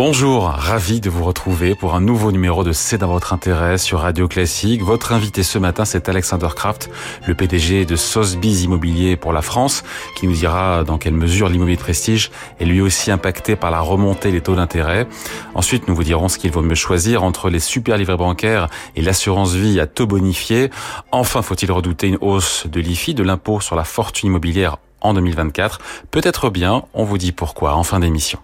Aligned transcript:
Bonjour, 0.00 0.44
ravi 0.44 1.00
de 1.00 1.10
vous 1.10 1.24
retrouver 1.24 1.74
pour 1.74 1.96
un 1.96 2.00
nouveau 2.00 2.30
numéro 2.30 2.62
de 2.62 2.70
C'est 2.70 2.98
dans 2.98 3.08
votre 3.08 3.32
intérêt 3.32 3.78
sur 3.78 3.98
Radio 3.98 4.28
Classique. 4.28 4.80
Votre 4.80 5.10
invité 5.10 5.42
ce 5.42 5.58
matin, 5.58 5.84
c'est 5.84 6.08
Alexander 6.08 6.46
Kraft, 6.54 6.88
le 7.26 7.34
PDG 7.34 7.84
de 7.84 7.96
Sotheby's 7.96 8.62
Immobilier 8.62 9.16
pour 9.16 9.32
la 9.32 9.42
France, 9.42 9.82
qui 10.14 10.28
nous 10.28 10.34
dira 10.34 10.84
dans 10.84 10.98
quelle 10.98 11.14
mesure 11.14 11.48
l'immobilier 11.48 11.78
prestige 11.78 12.30
est 12.60 12.64
lui 12.64 12.80
aussi 12.80 13.10
impacté 13.10 13.56
par 13.56 13.72
la 13.72 13.80
remontée 13.80 14.30
des 14.30 14.40
taux 14.40 14.54
d'intérêt. 14.54 15.08
Ensuite, 15.56 15.88
nous 15.88 15.96
vous 15.96 16.04
dirons 16.04 16.28
ce 16.28 16.38
qu'il 16.38 16.52
vaut 16.52 16.62
mieux 16.62 16.76
choisir 16.76 17.24
entre 17.24 17.50
les 17.50 17.58
super 17.58 17.96
livrets 17.96 18.16
bancaires 18.16 18.68
et 18.94 19.02
l'assurance 19.02 19.54
vie 19.54 19.80
à 19.80 19.88
taux 19.88 20.06
bonifié. 20.06 20.70
Enfin, 21.10 21.42
faut-il 21.42 21.72
redouter 21.72 22.06
une 22.06 22.18
hausse 22.20 22.68
de 22.68 22.78
l'IFI, 22.78 23.14
de 23.14 23.24
l'impôt 23.24 23.60
sur 23.60 23.74
la 23.74 23.82
fortune 23.82 24.28
immobilière 24.28 24.76
en 25.00 25.12
2024 25.12 25.80
Peut-être 26.12 26.50
bien, 26.50 26.84
on 26.94 27.02
vous 27.02 27.18
dit 27.18 27.32
pourquoi 27.32 27.74
en 27.74 27.82
fin 27.82 27.98
d'émission. 27.98 28.38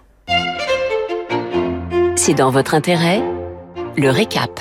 C'est 2.27 2.33
dans 2.33 2.49
votre 2.49 2.73
intérêt 2.73 3.23
Le 3.99 4.09
récap. 4.09 4.59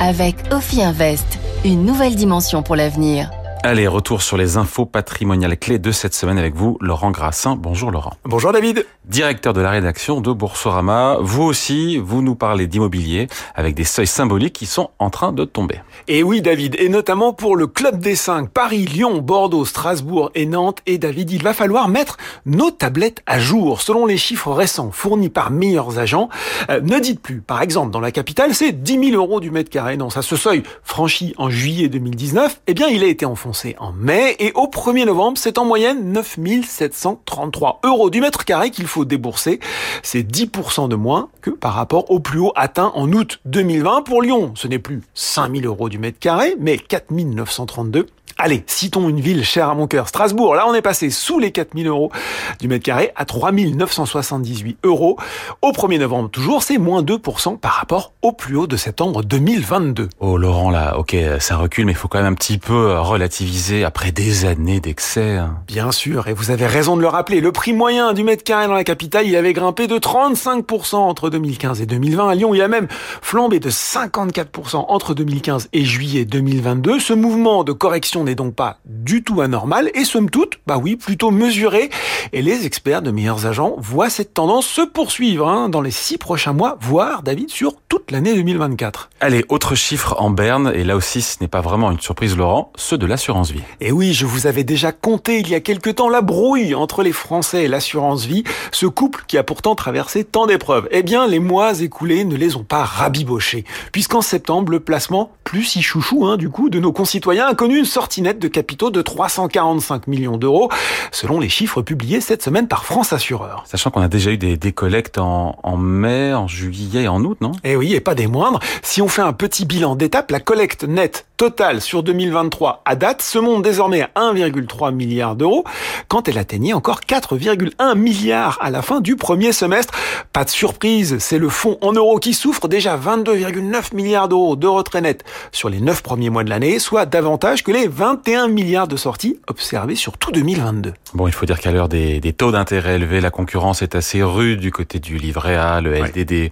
Avec 0.00 0.34
Ophi 0.50 0.82
Invest, 0.82 1.38
une 1.64 1.84
nouvelle 1.84 2.16
dimension 2.16 2.64
pour 2.64 2.74
l'avenir. 2.74 3.30
Allez, 3.64 3.88
retour 3.88 4.22
sur 4.22 4.36
les 4.36 4.56
infos 4.56 4.86
patrimoniales 4.86 5.58
clés 5.58 5.80
de 5.80 5.90
cette 5.90 6.14
semaine 6.14 6.38
avec 6.38 6.54
vous, 6.54 6.78
Laurent 6.80 7.10
Grassin. 7.10 7.56
Bonjour 7.56 7.90
Laurent. 7.90 8.12
Bonjour 8.24 8.52
David. 8.52 8.86
Directeur 9.04 9.52
de 9.52 9.60
la 9.60 9.70
rédaction 9.70 10.20
de 10.20 10.30
Boursorama. 10.30 11.16
Vous 11.20 11.42
aussi, 11.42 11.98
vous 11.98 12.22
nous 12.22 12.36
parlez 12.36 12.68
d'immobilier 12.68 13.26
avec 13.56 13.74
des 13.74 13.84
seuils 13.84 14.06
symboliques 14.06 14.52
qui 14.52 14.66
sont 14.66 14.90
en 15.00 15.10
train 15.10 15.32
de 15.32 15.44
tomber. 15.44 15.80
Et 16.06 16.22
oui 16.22 16.40
David, 16.40 16.76
et 16.78 16.88
notamment 16.88 17.32
pour 17.32 17.56
le 17.56 17.66
club 17.66 17.98
des 17.98 18.14
5, 18.14 18.48
Paris, 18.48 18.86
Lyon, 18.86 19.18
Bordeaux, 19.18 19.64
Strasbourg 19.64 20.30
et 20.36 20.46
Nantes. 20.46 20.78
Et 20.86 20.98
David, 20.98 21.32
il 21.32 21.42
va 21.42 21.52
falloir 21.52 21.88
mettre 21.88 22.16
nos 22.46 22.70
tablettes 22.70 23.22
à 23.26 23.40
jour 23.40 23.80
selon 23.80 24.06
les 24.06 24.18
chiffres 24.18 24.52
récents 24.52 24.92
fournis 24.92 25.30
par 25.30 25.50
meilleurs 25.50 25.98
agents. 25.98 26.28
Euh, 26.70 26.80
ne 26.80 27.00
dites 27.00 27.20
plus, 27.20 27.40
par 27.40 27.60
exemple, 27.60 27.90
dans 27.90 28.00
la 28.00 28.12
capitale, 28.12 28.54
c'est 28.54 28.72
10 28.72 29.10
000 29.10 29.16
euros 29.16 29.40
du 29.40 29.50
mètre 29.50 29.70
carré. 29.70 29.96
Non, 29.96 30.10
ça, 30.10 30.22
ce 30.22 30.36
seuil 30.36 30.62
franchi 30.84 31.34
en 31.38 31.50
juillet 31.50 31.88
2019, 31.88 32.60
eh 32.68 32.74
bien, 32.74 32.86
il 32.86 33.02
a 33.02 33.08
été 33.08 33.26
enfoncé 33.26 33.47
en 33.78 33.92
mai 33.92 34.36
et 34.38 34.52
au 34.54 34.66
1er 34.66 35.06
novembre, 35.06 35.38
c'est 35.38 35.58
en 35.58 35.64
moyenne 35.64 36.12
9733 36.12 37.80
euros 37.84 38.10
du 38.10 38.20
mètre 38.20 38.44
carré 38.44 38.70
qu'il 38.70 38.86
faut 38.86 39.04
débourser. 39.04 39.60
C'est 40.02 40.22
10% 40.22 40.88
de 40.88 40.96
moins 40.96 41.28
que 41.40 41.50
par 41.50 41.74
rapport 41.74 42.10
au 42.10 42.20
plus 42.20 42.40
haut 42.40 42.52
atteint 42.56 42.92
en 42.94 43.10
août 43.12 43.40
2020 43.46 44.02
pour 44.02 44.22
Lyon. 44.22 44.52
Ce 44.54 44.68
n'est 44.68 44.78
plus 44.78 45.02
5000 45.14 45.66
euros 45.66 45.88
du 45.88 45.98
mètre 45.98 46.18
carré, 46.18 46.56
mais 46.58 46.78
4932 46.78 48.06
Allez, 48.40 48.62
citons 48.68 49.08
une 49.08 49.18
ville 49.18 49.44
chère 49.44 49.68
à 49.68 49.74
mon 49.74 49.88
cœur, 49.88 50.06
Strasbourg. 50.06 50.54
Là, 50.54 50.64
on 50.68 50.72
est 50.72 50.80
passé 50.80 51.10
sous 51.10 51.40
les 51.40 51.50
4000 51.50 51.88
euros 51.88 52.12
du 52.60 52.68
mètre 52.68 52.84
carré 52.84 53.10
à 53.16 53.24
3978 53.24 54.78
euros. 54.84 55.18
Au 55.60 55.72
1er 55.72 55.98
novembre, 55.98 56.30
toujours, 56.30 56.62
c'est 56.62 56.78
moins 56.78 57.02
2% 57.02 57.58
par 57.58 57.72
rapport 57.72 58.12
au 58.22 58.30
plus 58.30 58.56
haut 58.56 58.68
de 58.68 58.76
septembre 58.76 59.24
2022. 59.24 60.08
Oh, 60.20 60.36
Laurent, 60.36 60.70
là, 60.70 60.96
ok, 60.98 61.16
ça 61.40 61.56
recule, 61.56 61.86
mais 61.86 61.92
il 61.92 61.96
faut 61.96 62.06
quand 62.06 62.18
même 62.18 62.32
un 62.32 62.36
petit 62.36 62.58
peu 62.58 62.90
euh, 62.90 63.00
relativiser 63.00 63.82
après 63.82 64.12
des 64.12 64.44
années 64.44 64.78
d'excès. 64.78 65.38
Hein. 65.38 65.56
Bien 65.66 65.90
sûr, 65.90 66.28
et 66.28 66.32
vous 66.32 66.52
avez 66.52 66.68
raison 66.68 66.96
de 66.96 67.02
le 67.02 67.08
rappeler, 67.08 67.40
le 67.40 67.50
prix 67.50 67.72
moyen 67.72 68.12
du 68.12 68.22
mètre 68.22 68.44
carré 68.44 68.68
dans 68.68 68.74
la 68.74 68.84
capitale, 68.84 69.26
il 69.26 69.34
avait 69.34 69.52
grimpé 69.52 69.88
de 69.88 69.98
35% 69.98 70.94
entre 70.94 71.28
2015 71.28 71.80
et 71.80 71.86
2020. 71.86 72.28
À 72.28 72.34
Lyon, 72.36 72.54
il 72.54 72.62
a 72.62 72.68
même 72.68 72.86
flambé 73.20 73.58
de 73.58 73.68
54% 73.68 74.84
entre 74.86 75.14
2015 75.14 75.70
et 75.72 75.84
juillet 75.84 76.24
2022. 76.24 77.00
Ce 77.00 77.12
mouvement 77.12 77.64
de 77.64 77.72
correction 77.72 78.27
n'est 78.28 78.34
donc 78.34 78.54
pas 78.54 78.78
du 78.84 79.24
tout 79.24 79.40
anormal 79.40 79.90
et 79.94 80.04
somme 80.04 80.30
toute, 80.30 80.60
bah 80.66 80.78
oui, 80.78 80.96
plutôt 80.96 81.30
mesuré. 81.30 81.90
Et 82.32 82.42
les 82.42 82.66
experts 82.66 83.02
de 83.02 83.10
meilleurs 83.10 83.46
agents 83.46 83.76
voient 83.78 84.10
cette 84.10 84.34
tendance 84.34 84.66
se 84.66 84.82
poursuivre 84.82 85.48
hein, 85.48 85.68
dans 85.68 85.80
les 85.80 85.90
six 85.90 86.18
prochains 86.18 86.52
mois, 86.52 86.76
voire, 86.80 87.22
David, 87.22 87.50
sur 87.50 87.74
toute 87.88 88.10
l'année 88.10 88.34
2024. 88.34 89.10
Allez, 89.20 89.44
autre 89.48 89.74
chiffre 89.74 90.14
en 90.18 90.30
berne, 90.30 90.72
et 90.74 90.84
là 90.84 90.96
aussi 90.96 91.22
ce 91.22 91.38
n'est 91.40 91.48
pas 91.48 91.60
vraiment 91.60 91.90
une 91.90 92.00
surprise 92.00 92.36
Laurent, 92.36 92.72
ceux 92.76 92.98
de 92.98 93.06
l'assurance 93.06 93.50
vie. 93.50 93.62
Et 93.80 93.92
oui, 93.92 94.12
je 94.12 94.26
vous 94.26 94.46
avais 94.46 94.64
déjà 94.64 94.92
compté 94.92 95.40
il 95.40 95.48
y 95.48 95.54
a 95.54 95.60
quelque 95.60 95.90
temps 95.90 96.08
la 96.08 96.20
brouille 96.20 96.74
entre 96.74 97.02
les 97.02 97.12
Français 97.12 97.64
et 97.64 97.68
l'assurance 97.68 98.26
vie, 98.26 98.44
ce 98.72 98.86
couple 98.86 99.24
qui 99.26 99.38
a 99.38 99.42
pourtant 99.42 99.74
traversé 99.74 100.24
tant 100.24 100.46
d'épreuves. 100.46 100.88
Eh 100.90 101.02
bien, 101.02 101.26
les 101.26 101.38
mois 101.38 101.80
écoulés 101.80 102.24
ne 102.24 102.36
les 102.36 102.56
ont 102.56 102.64
pas 102.64 102.84
rabibochés, 102.84 103.64
puisqu'en 103.92 104.22
septembre, 104.22 104.70
le 104.70 104.80
placement 104.80 105.32
plus 105.44 105.64
si 105.64 105.82
chouchou, 105.82 106.26
hein, 106.26 106.36
du 106.36 106.50
coup, 106.50 106.68
de 106.68 106.78
nos 106.78 106.92
concitoyens 106.92 107.46
a 107.46 107.54
connu 107.54 107.78
une 107.78 107.86
sortie 107.86 108.17
nette 108.22 108.38
de 108.38 108.48
capitaux 108.48 108.90
de 108.90 109.02
345 109.02 110.06
millions 110.06 110.36
d'euros, 110.36 110.70
selon 111.12 111.40
les 111.40 111.48
chiffres 111.48 111.82
publiés 111.82 112.20
cette 112.20 112.42
semaine 112.42 112.68
par 112.68 112.84
France 112.84 113.12
Assureur. 113.12 113.64
Sachant 113.66 113.90
qu'on 113.90 114.02
a 114.02 114.08
déjà 114.08 114.30
eu 114.30 114.38
des, 114.38 114.56
des 114.56 114.72
collectes 114.72 115.18
en, 115.18 115.56
en, 115.62 115.76
mai, 115.76 116.34
en 116.34 116.46
juillet 116.48 117.02
et 117.02 117.08
en 117.08 117.22
août, 117.24 117.38
non? 117.40 117.52
Eh 117.64 117.76
oui, 117.76 117.94
et 117.94 118.00
pas 118.00 118.14
des 118.14 118.26
moindres. 118.26 118.60
Si 118.82 119.02
on 119.02 119.08
fait 119.08 119.22
un 119.22 119.32
petit 119.32 119.64
bilan 119.64 119.96
d'étape, 119.96 120.30
la 120.30 120.40
collecte 120.40 120.84
nette 120.84 121.26
totale 121.36 121.80
sur 121.80 122.02
2023 122.02 122.82
à 122.84 122.96
date 122.96 123.22
se 123.22 123.38
monte 123.38 123.62
désormais 123.62 124.02
à 124.02 124.10
1,3 124.16 124.92
milliard 124.92 125.36
d'euros, 125.36 125.64
quand 126.08 126.28
elle 126.28 126.36
atteignait 126.36 126.72
encore 126.72 127.00
4,1 127.00 127.96
milliards 127.96 128.58
à 128.60 128.70
la 128.70 128.82
fin 128.82 129.00
du 129.00 129.14
premier 129.14 129.52
semestre. 129.52 129.94
Pas 130.32 130.44
de 130.44 130.50
surprise, 130.50 131.18
c'est 131.20 131.38
le 131.38 131.48
fonds 131.48 131.78
en 131.80 131.92
euros 131.92 132.18
qui 132.18 132.34
souffre 132.34 132.66
déjà 132.66 132.96
22,9 132.96 133.94
milliards 133.94 134.28
d'euros 134.28 134.56
de 134.56 134.66
retrait 134.66 135.00
net 135.00 135.24
sur 135.52 135.68
les 135.68 135.80
9 135.80 136.02
premiers 136.02 136.30
mois 136.30 136.44
de 136.44 136.50
l'année, 136.50 136.78
soit 136.80 137.06
davantage 137.06 137.62
que 137.62 137.70
les 137.70 137.86
21 138.08 138.48
milliards 138.48 138.88
de 138.88 138.96
sorties 138.96 139.38
observées 139.48 139.94
sur 139.94 140.16
tout 140.16 140.32
2022. 140.32 140.94
Bon, 141.12 141.28
il 141.28 141.34
faut 141.34 141.44
dire 141.44 141.60
qu'à 141.60 141.72
l'heure 141.72 141.90
des, 141.90 142.20
des, 142.20 142.32
taux 142.32 142.50
d'intérêt 142.50 142.94
élevés, 142.94 143.20
la 143.20 143.30
concurrence 143.30 143.82
est 143.82 143.94
assez 143.94 144.22
rude 144.22 144.60
du 144.60 144.72
côté 144.72 144.98
du 144.98 145.18
livret 145.18 145.56
A, 145.56 145.82
le 145.82 145.92
LDD 145.92 146.30
ouais. 146.30 146.50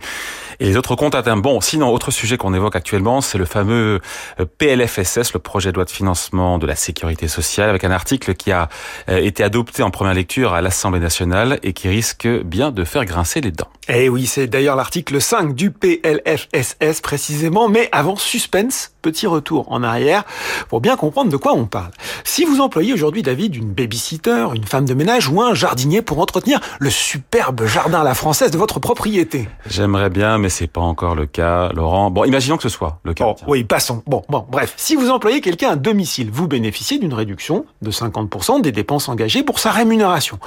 et 0.60 0.66
les 0.66 0.76
autres 0.76 0.96
comptes 0.96 1.14
atteints. 1.14 1.38
Bon, 1.38 1.62
sinon, 1.62 1.94
autre 1.94 2.10
sujet 2.10 2.36
qu'on 2.36 2.52
évoque 2.52 2.76
actuellement, 2.76 3.22
c'est 3.22 3.38
le 3.38 3.46
fameux 3.46 4.00
euh, 4.38 4.44
PLFSS, 4.58 5.32
le 5.32 5.38
projet 5.38 5.70
de 5.70 5.76
loi 5.76 5.86
de 5.86 5.90
financement 5.90 6.58
de 6.58 6.66
la 6.66 6.76
sécurité 6.76 7.26
sociale, 7.26 7.70
avec 7.70 7.84
un 7.84 7.90
article 7.90 8.34
qui 8.34 8.52
a 8.52 8.68
euh, 9.08 9.16
été 9.16 9.42
adopté 9.42 9.82
en 9.82 9.90
première 9.90 10.12
lecture 10.12 10.52
à 10.52 10.60
l'Assemblée 10.60 11.00
nationale 11.00 11.58
et 11.62 11.72
qui 11.72 11.88
risque 11.88 12.28
bien 12.28 12.70
de 12.70 12.84
faire 12.84 13.06
grincer 13.06 13.40
les 13.40 13.50
dents. 13.50 13.68
Eh 13.88 14.10
oui, 14.10 14.26
c'est 14.26 14.46
d'ailleurs 14.46 14.76
l'article 14.76 15.20
5 15.20 15.54
du 15.54 15.70
PLFSS 15.70 17.00
précisément, 17.02 17.68
mais 17.68 17.88
avant 17.92 18.16
suspense, 18.16 18.92
petit 19.00 19.28
retour 19.28 19.70
en 19.70 19.84
arrière 19.84 20.24
pour 20.68 20.80
bien 20.80 20.96
comprendre 20.96 21.30
de 21.30 21.36
quoi 21.36 21.45
on 21.52 21.66
parle? 21.66 21.90
Si 22.24 22.44
vous 22.44 22.60
employez 22.60 22.92
aujourd'hui, 22.92 23.22
David, 23.22 23.56
une 23.56 23.72
babysitter, 23.72 24.46
une 24.54 24.64
femme 24.64 24.84
de 24.84 24.94
ménage 24.94 25.28
ou 25.28 25.40
un 25.40 25.54
jardinier 25.54 26.02
pour 26.02 26.18
entretenir 26.18 26.60
le 26.78 26.90
superbe 26.90 27.66
jardin 27.66 28.00
à 28.00 28.04
la 28.04 28.14
française 28.14 28.50
de 28.50 28.58
votre 28.58 28.80
propriété. 28.80 29.48
J'aimerais 29.66 30.10
bien, 30.10 30.38
mais 30.38 30.48
c'est 30.48 30.66
pas 30.66 30.80
encore 30.80 31.14
le 31.14 31.26
cas, 31.26 31.70
Laurent. 31.72 32.10
Bon, 32.10 32.24
imaginons 32.24 32.56
que 32.56 32.62
ce 32.62 32.68
soit 32.68 33.00
le 33.04 33.14
cas. 33.14 33.34
Oui, 33.46 33.64
passons. 33.64 34.02
Bon, 34.06 34.22
bon, 34.28 34.46
bref. 34.50 34.74
Si 34.76 34.96
vous 34.96 35.10
employez 35.10 35.40
quelqu'un 35.40 35.70
à 35.70 35.76
domicile, 35.76 36.30
vous 36.32 36.48
bénéficiez 36.48 36.98
d'une 36.98 37.14
réduction 37.14 37.66
de 37.82 37.90
50% 37.90 38.60
des 38.60 38.72
dépenses 38.72 39.08
engagées 39.08 39.42
pour 39.42 39.58
sa 39.58 39.70
rémunération. 39.70 40.38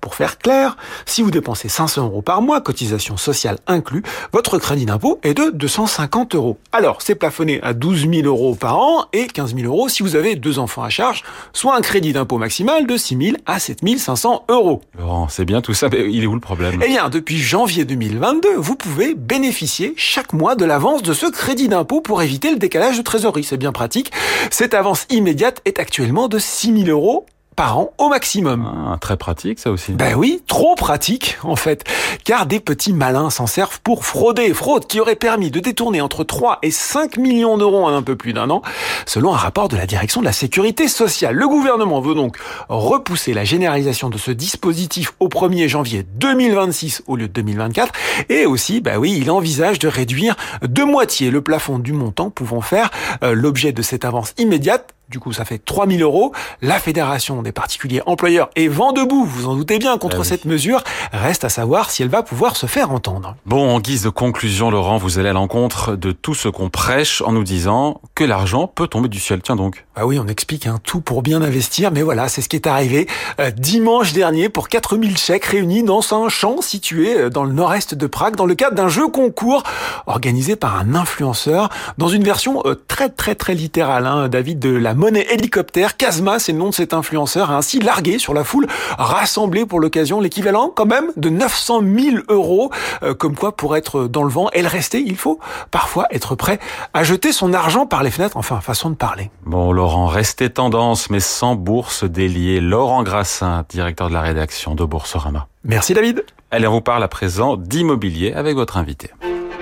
Pour 0.00 0.14
faire 0.14 0.38
clair, 0.38 0.76
si 1.06 1.22
vous 1.22 1.30
dépensez 1.30 1.68
500 1.68 2.04
euros 2.04 2.22
par 2.22 2.40
mois, 2.40 2.60
cotisation 2.60 3.16
sociale 3.16 3.58
inclus, 3.66 4.02
votre 4.32 4.58
crédit 4.58 4.86
d'impôt 4.86 5.18
est 5.22 5.34
de 5.34 5.50
250 5.50 6.34
euros. 6.34 6.58
Alors, 6.72 7.02
c'est 7.02 7.14
plafonné 7.14 7.60
à 7.62 7.74
12 7.74 8.08
000 8.10 8.26
euros 8.26 8.54
par 8.54 8.78
an 8.78 9.06
et 9.12 9.26
15 9.26 9.54
000 9.56 9.66
euros 9.66 9.88
si 9.88 10.02
vous 10.02 10.16
avez 10.16 10.36
deux 10.36 10.58
enfants 10.58 10.82
à 10.82 10.88
charge, 10.88 11.24
soit 11.52 11.76
un 11.76 11.80
crédit 11.80 12.12
d'impôt 12.12 12.38
maximal 12.38 12.86
de 12.86 12.96
6 12.96 13.16
000 13.16 13.36
à 13.46 13.58
7 13.58 13.80
500 13.98 14.44
euros. 14.48 14.82
Laurent, 14.98 15.28
c'est 15.28 15.44
bien 15.44 15.60
tout 15.60 15.74
ça, 15.74 15.88
mais 15.88 16.10
il 16.10 16.22
est 16.22 16.26
où 16.26 16.34
le 16.34 16.40
problème? 16.40 16.80
Eh 16.84 16.88
bien, 16.88 17.08
depuis 17.08 17.38
janvier 17.38 17.84
2022, 17.84 18.56
vous 18.56 18.76
pouvez 18.76 19.14
bénéficier 19.14 19.94
chaque 19.96 20.32
mois 20.32 20.54
de 20.54 20.64
l'avance 20.64 21.02
de 21.02 21.12
ce 21.12 21.26
crédit 21.26 21.68
d'impôt 21.68 22.00
pour 22.00 22.22
éviter 22.22 22.50
le 22.50 22.56
décalage 22.56 22.98
de 22.98 23.02
trésorerie. 23.02 23.44
C'est 23.44 23.56
bien 23.56 23.72
pratique. 23.72 24.12
Cette 24.50 24.74
avance 24.74 25.06
immédiate 25.10 25.60
est 25.64 25.78
actuellement 25.78 26.28
de 26.28 26.38
6 26.38 26.84
000 26.84 26.88
euros 26.88 27.26
par 27.58 27.76
an 27.76 27.90
au 27.98 28.08
maximum. 28.08 28.72
Ah, 28.86 28.98
très 29.00 29.16
pratique 29.16 29.58
ça 29.58 29.72
aussi. 29.72 29.90
Ben 29.90 30.14
oui, 30.14 30.40
trop 30.46 30.76
pratique 30.76 31.38
en 31.42 31.56
fait, 31.56 31.82
car 32.22 32.46
des 32.46 32.60
petits 32.60 32.92
malins 32.92 33.30
s'en 33.30 33.48
servent 33.48 33.80
pour 33.80 34.04
frauder, 34.04 34.54
fraude 34.54 34.86
qui 34.86 35.00
aurait 35.00 35.16
permis 35.16 35.50
de 35.50 35.58
détourner 35.58 36.00
entre 36.00 36.22
3 36.22 36.60
et 36.62 36.70
5 36.70 37.16
millions 37.16 37.58
d'euros 37.58 37.84
en 37.84 37.92
un 37.92 38.02
peu 38.02 38.14
plus 38.14 38.32
d'un 38.32 38.48
an, 38.50 38.62
selon 39.06 39.34
un 39.34 39.36
rapport 39.36 39.66
de 39.66 39.76
la 39.76 39.86
direction 39.86 40.20
de 40.20 40.26
la 40.26 40.32
sécurité 40.32 40.86
sociale. 40.86 41.34
Le 41.34 41.48
gouvernement 41.48 42.00
veut 42.00 42.14
donc 42.14 42.36
repousser 42.68 43.34
la 43.34 43.42
généralisation 43.42 44.08
de 44.08 44.18
ce 44.18 44.30
dispositif 44.30 45.14
au 45.18 45.26
1er 45.26 45.66
janvier 45.66 46.06
2026 46.14 47.02
au 47.08 47.16
lieu 47.16 47.26
de 47.26 47.32
2024, 47.32 47.92
et 48.28 48.46
aussi, 48.46 48.80
ben 48.80 48.98
oui, 48.98 49.18
il 49.20 49.32
envisage 49.32 49.80
de 49.80 49.88
réduire 49.88 50.36
de 50.62 50.84
moitié 50.84 51.32
le 51.32 51.40
plafond 51.40 51.80
du 51.80 51.92
montant 51.92 52.30
pouvant 52.30 52.60
faire 52.60 52.92
euh, 53.24 53.34
l'objet 53.34 53.72
de 53.72 53.82
cette 53.82 54.04
avance 54.04 54.32
immédiate 54.38 54.94
du 55.08 55.18
coup 55.18 55.32
ça 55.32 55.44
fait 55.44 55.58
3000 55.58 56.02
euros. 56.02 56.32
La 56.62 56.78
Fédération 56.78 57.42
des 57.42 57.52
particuliers 57.52 58.02
employeurs 58.06 58.50
est 58.56 58.68
vent 58.68 58.92
debout, 58.92 59.24
vous 59.24 59.46
en 59.46 59.56
doutez 59.56 59.78
bien, 59.78 59.96
contre 59.98 60.16
Ah 60.18 60.20
oui. 60.20 60.26
cette 60.26 60.44
mesure. 60.44 60.82
Reste 61.12 61.44
à 61.44 61.48
savoir 61.48 61.90
si 61.90 62.02
elle 62.02 62.08
va 62.08 62.22
pouvoir 62.22 62.56
se 62.56 62.66
faire 62.66 62.90
entendre. 62.92 63.36
Bon, 63.46 63.70
en 63.74 63.80
guise 63.80 64.02
de 64.02 64.10
conclusion, 64.10 64.70
Laurent, 64.70 64.96
vous 64.98 65.18
allez 65.18 65.28
à 65.28 65.32
l'encontre 65.32 65.96
de 65.96 66.12
tout 66.12 66.34
ce 66.34 66.48
qu'on 66.48 66.68
prêche 66.70 67.22
en 67.22 67.32
nous 67.32 67.44
disant 67.44 68.00
que 68.14 68.24
l'argent 68.24 68.66
peut 68.66 68.86
tomber 68.86 69.08
du 69.08 69.18
ciel. 69.18 69.40
Tiens 69.42 69.56
donc. 69.56 69.86
Ah 69.96 70.06
oui, 70.06 70.18
on 70.18 70.26
explique 70.28 70.66
hein, 70.66 70.78
tout 70.84 71.00
pour 71.00 71.22
bien 71.22 71.42
investir, 71.42 71.90
mais 71.90 72.02
voilà, 72.02 72.28
c'est 72.28 72.42
ce 72.42 72.48
qui 72.48 72.56
est 72.56 72.66
arrivé 72.66 73.06
euh, 73.40 73.50
dimanche 73.50 74.12
dernier 74.12 74.48
pour 74.48 74.68
4000 74.68 75.16
chèques 75.16 75.44
réunis 75.46 75.82
dans 75.82 76.00
un 76.12 76.28
champ 76.28 76.60
situé 76.60 77.16
euh, 77.18 77.30
dans 77.30 77.44
le 77.44 77.52
nord-est 77.52 77.94
de 77.94 78.06
Prague 78.06 78.36
dans 78.36 78.46
le 78.46 78.54
cadre 78.54 78.74
d'un 78.76 78.88
jeu 78.88 79.08
concours 79.08 79.62
organisé 80.06 80.56
par 80.56 80.76
un 80.78 80.94
influenceur 80.94 81.68
dans 81.98 82.08
une 82.08 82.22
version 82.24 82.62
euh, 82.66 82.74
très 82.88 83.08
très 83.08 83.34
très 83.34 83.54
littérale. 83.54 84.06
Hein, 84.06 84.28
David 84.28 84.58
de 84.58 84.70
la 84.70 84.94
monnaie 84.98 85.26
hélicoptère, 85.30 85.96
Kazma, 85.96 86.38
c'est 86.38 86.52
le 86.52 86.58
nom 86.58 86.68
de 86.68 86.74
cet 86.74 86.92
influenceur, 86.92 87.50
a 87.50 87.56
ainsi 87.56 87.78
largué 87.78 88.18
sur 88.18 88.34
la 88.34 88.44
foule 88.44 88.66
rassemblée 88.98 89.64
pour 89.64 89.80
l'occasion 89.80 90.20
l'équivalent 90.20 90.70
quand 90.74 90.86
même 90.86 91.12
de 91.16 91.30
900 91.30 91.80
000 91.82 92.16
euros. 92.28 92.70
Euh, 93.02 93.14
comme 93.14 93.36
quoi, 93.36 93.56
pour 93.56 93.76
être 93.76 94.08
dans 94.08 94.24
le 94.24 94.28
vent 94.28 94.50
et 94.52 94.62
le 94.62 94.68
rester, 94.68 95.02
il 95.04 95.16
faut 95.16 95.38
parfois 95.70 96.06
être 96.10 96.34
prêt 96.34 96.58
à 96.92 97.04
jeter 97.04 97.32
son 97.32 97.54
argent 97.54 97.86
par 97.86 98.02
les 98.02 98.10
fenêtres. 98.10 98.36
Enfin, 98.36 98.60
façon 98.60 98.90
de 98.90 98.96
parler. 98.96 99.30
Bon, 99.46 99.72
Laurent, 99.72 100.06
restez 100.06 100.50
tendance, 100.50 101.10
mais 101.10 101.20
sans 101.20 101.54
bourse 101.54 102.04
déliée. 102.04 102.60
Laurent 102.60 103.02
Grassin, 103.02 103.64
directeur 103.68 104.08
de 104.08 104.14
la 104.14 104.20
rédaction 104.20 104.74
de 104.74 104.84
Boursorama. 104.84 105.46
Merci 105.64 105.94
David. 105.94 106.24
Allez, 106.50 106.66
on 106.66 106.72
vous 106.72 106.80
parle 106.80 107.02
à 107.04 107.08
présent 107.08 107.56
d'immobilier 107.56 108.32
avec 108.32 108.56
votre 108.56 108.76
invité. 108.76 109.10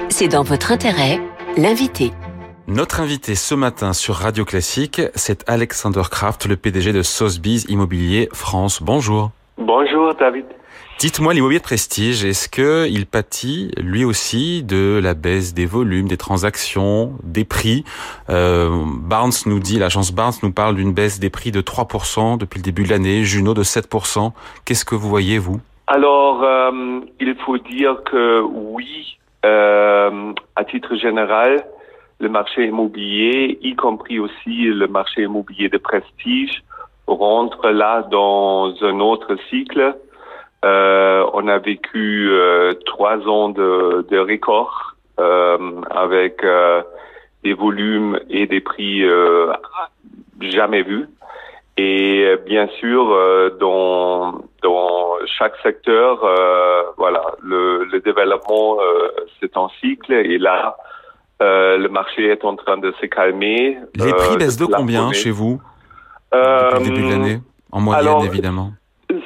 C'est 0.08 0.28
dans 0.28 0.44
votre 0.44 0.72
intérêt, 0.72 1.20
l'invité. 1.56 2.12
Notre 2.68 3.00
invité 3.00 3.36
ce 3.36 3.54
matin 3.54 3.92
sur 3.92 4.16
Radio 4.16 4.44
Classique, 4.44 5.00
c'est 5.14 5.48
Alexander 5.48 6.02
Kraft, 6.10 6.48
le 6.48 6.56
PDG 6.56 6.92
de 6.92 7.02
Sotheby's 7.02 7.64
Immobilier 7.68 8.28
France. 8.32 8.82
Bonjour. 8.82 9.30
Bonjour 9.56 10.12
David. 10.16 10.46
Dites-moi, 10.98 11.32
l'immobilier 11.32 11.60
de 11.60 11.64
prestige, 11.64 12.24
est-ce 12.24 12.48
que 12.48 12.88
il 12.88 13.06
pâtit 13.06 13.70
lui 13.76 14.04
aussi 14.04 14.64
de 14.64 14.98
la 15.00 15.14
baisse 15.14 15.54
des 15.54 15.64
volumes, 15.64 16.08
des 16.08 16.16
transactions, 16.16 17.12
des 17.22 17.44
prix? 17.44 17.84
Euh, 18.30 18.68
Barnes 19.00 19.30
nous 19.46 19.60
dit, 19.60 19.78
l'agence 19.78 20.10
Barnes 20.10 20.34
nous 20.42 20.50
parle 20.50 20.74
d'une 20.74 20.92
baisse 20.92 21.20
des 21.20 21.30
prix 21.30 21.52
de 21.52 21.60
3% 21.60 22.36
depuis 22.36 22.58
le 22.58 22.64
début 22.64 22.82
de 22.82 22.90
l'année, 22.90 23.22
Juno 23.22 23.54
de 23.54 23.62
7%. 23.62 24.32
Qu'est-ce 24.64 24.84
que 24.84 24.96
vous 24.96 25.08
voyez, 25.08 25.38
vous? 25.38 25.60
Alors, 25.86 26.42
euh, 26.42 26.98
il 27.20 27.36
faut 27.46 27.58
dire 27.58 28.02
que 28.10 28.40
oui, 28.40 29.18
euh, 29.44 30.32
à 30.56 30.64
titre 30.64 30.96
général, 30.96 31.64
le 32.18 32.28
marché 32.28 32.66
immobilier, 32.66 33.58
y 33.62 33.74
compris 33.76 34.18
aussi 34.18 34.64
le 34.64 34.86
marché 34.86 35.22
immobilier 35.22 35.68
de 35.68 35.78
prestige, 35.78 36.62
rentre 37.06 37.68
là 37.70 38.02
dans 38.10 38.74
un 38.82 39.00
autre 39.00 39.36
cycle. 39.50 39.94
Euh, 40.64 41.26
on 41.34 41.46
a 41.46 41.58
vécu 41.58 42.28
euh, 42.30 42.74
trois 42.86 43.18
ans 43.28 43.50
de, 43.50 44.06
de 44.10 44.18
record 44.18 44.96
euh, 45.20 45.82
avec 45.90 46.42
euh, 46.42 46.82
des 47.44 47.52
volumes 47.52 48.18
et 48.30 48.46
des 48.46 48.60
prix 48.60 49.04
euh, 49.04 49.52
jamais 50.40 50.82
vus. 50.82 51.06
Et 51.76 52.34
bien 52.46 52.68
sûr, 52.80 53.12
euh, 53.12 53.50
dans, 53.60 54.40
dans 54.62 55.18
chaque 55.26 55.56
secteur, 55.62 56.20
voilà, 56.96 57.22
le, 57.42 57.84
le 57.84 58.00
développement, 58.00 58.78
c'est 59.38 59.56
en 59.58 59.68
cycle. 59.80 60.14
Et 60.14 60.38
là, 60.38 60.76
euh, 61.42 61.76
le 61.78 61.88
marché 61.88 62.26
est 62.26 62.44
en 62.44 62.56
train 62.56 62.78
de 62.78 62.92
se 63.00 63.06
calmer. 63.06 63.78
Les 63.94 64.12
prix 64.12 64.34
euh, 64.34 64.36
baissent 64.36 64.56
de 64.56 64.66
combien 64.66 65.12
chez 65.12 65.30
vous 65.30 65.60
Euh, 66.34 66.70
depuis 66.70 66.90
le 66.90 66.96
début 66.96 67.06
de 67.06 67.10
l'année 67.10 67.40
En 67.72 67.80
moyenne, 67.80 68.06
alors, 68.06 68.24
évidemment. 68.24 68.72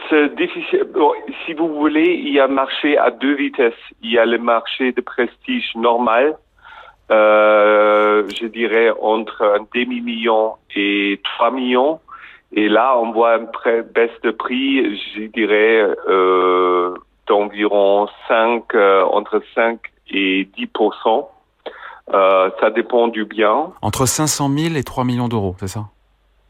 C'est 0.09 0.35
difficile. 0.35 0.85
Bon, 0.93 1.13
si 1.47 1.55
vous 1.55 1.69
voulez, 1.75 2.21
il 2.25 2.33
y 2.33 2.41
a 2.41 2.45
un 2.45 2.49
marché 2.49 2.99
à 2.99 3.11
deux 3.11 3.35
vitesses. 3.35 3.73
Il 4.03 4.11
y 4.11 4.19
a 4.19 4.27
le 4.27 4.39
marché 4.39 4.93
de 4.93 5.01
prestige 5.01 5.71
normal, 5.77 6.37
euh, 7.11 8.23
je 8.41 8.47
dirais 8.47 8.91
entre 9.01 9.43
un 9.43 9.67
demi-million 9.75 10.55
et 10.77 11.21
3 11.37 11.51
millions. 11.51 12.01
Et 12.53 12.69
là, 12.69 12.97
on 12.99 13.13
voit 13.13 13.37
une 13.37 13.83
baisse 13.95 14.11
de 14.23 14.31
prix, 14.31 14.99
je 15.15 15.23
dirais, 15.27 15.87
euh, 16.09 16.95
d'environ 17.27 18.09
5, 18.29 18.75
euh, 18.75 19.03
entre 19.05 19.43
5 19.55 19.79
et 20.11 20.49
10 20.57 20.69
euh, 22.15 22.51
Ça 22.61 22.71
dépend 22.71 23.09
du 23.09 23.25
bien. 23.25 23.73
Entre 23.83 24.07
500 24.07 24.49
000 24.49 24.75
et 24.77 24.83
3 24.83 25.05
millions 25.05 25.29
d'euros, 25.29 25.55
c'est 25.59 25.69
ça? 25.69 25.87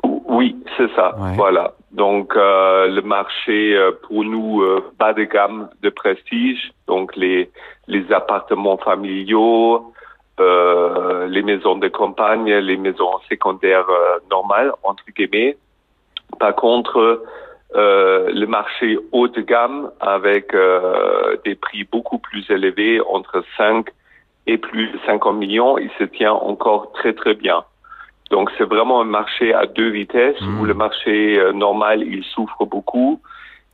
Oui, 0.04 0.56
c'est 0.76 0.90
ça. 0.94 1.14
Ouais. 1.18 1.34
Voilà. 1.36 1.74
Donc 1.92 2.36
euh, 2.36 2.86
le 2.86 3.02
marché 3.02 3.76
euh, 3.76 3.90
pour 4.06 4.24
nous 4.24 4.62
euh, 4.62 4.92
bas 4.98 5.12
de 5.12 5.24
gamme 5.24 5.68
de 5.82 5.90
prestige, 5.90 6.72
donc 6.86 7.16
les 7.16 7.50
les 7.88 8.12
appartements 8.12 8.78
familiaux, 8.78 9.92
euh, 10.38 11.26
les 11.26 11.42
maisons 11.42 11.76
de 11.76 11.88
campagne, 11.88 12.50
les 12.50 12.76
maisons 12.76 13.10
secondaires 13.28 13.90
euh, 13.90 14.18
normales 14.30 14.72
entre 14.84 15.04
guillemets. 15.16 15.56
Par 16.38 16.54
contre, 16.54 17.24
euh, 17.74 18.30
le 18.32 18.46
marché 18.46 18.98
haut 19.12 19.28
de 19.28 19.40
gamme 19.40 19.90
avec 20.00 20.54
euh, 20.54 21.36
des 21.44 21.56
prix 21.56 21.84
beaucoup 21.84 22.18
plus 22.18 22.48
élevés 22.50 23.00
entre 23.00 23.42
5 23.56 23.86
et 24.50 24.58
plus 24.58 24.87
de 24.94 24.99
50 25.06 25.37
millions, 25.37 25.79
il 25.79 25.91
se 25.99 26.05
tient 26.05 26.32
encore 26.32 26.93
très 26.99 27.12
très 27.12 27.35
bien. 27.35 27.58
Donc 28.31 28.50
c'est 28.56 28.64
vraiment 28.75 29.00
un 29.00 29.05
marché 29.20 29.52
à 29.55 29.67
deux 29.67 29.91
vitesses 29.91 30.41
Mm. 30.41 30.61
où 30.61 30.64
le 30.64 30.75
marché 30.75 31.38
euh, 31.38 31.52
normal 31.52 32.02
il 32.02 32.23
souffre 32.35 32.64
beaucoup 32.64 33.20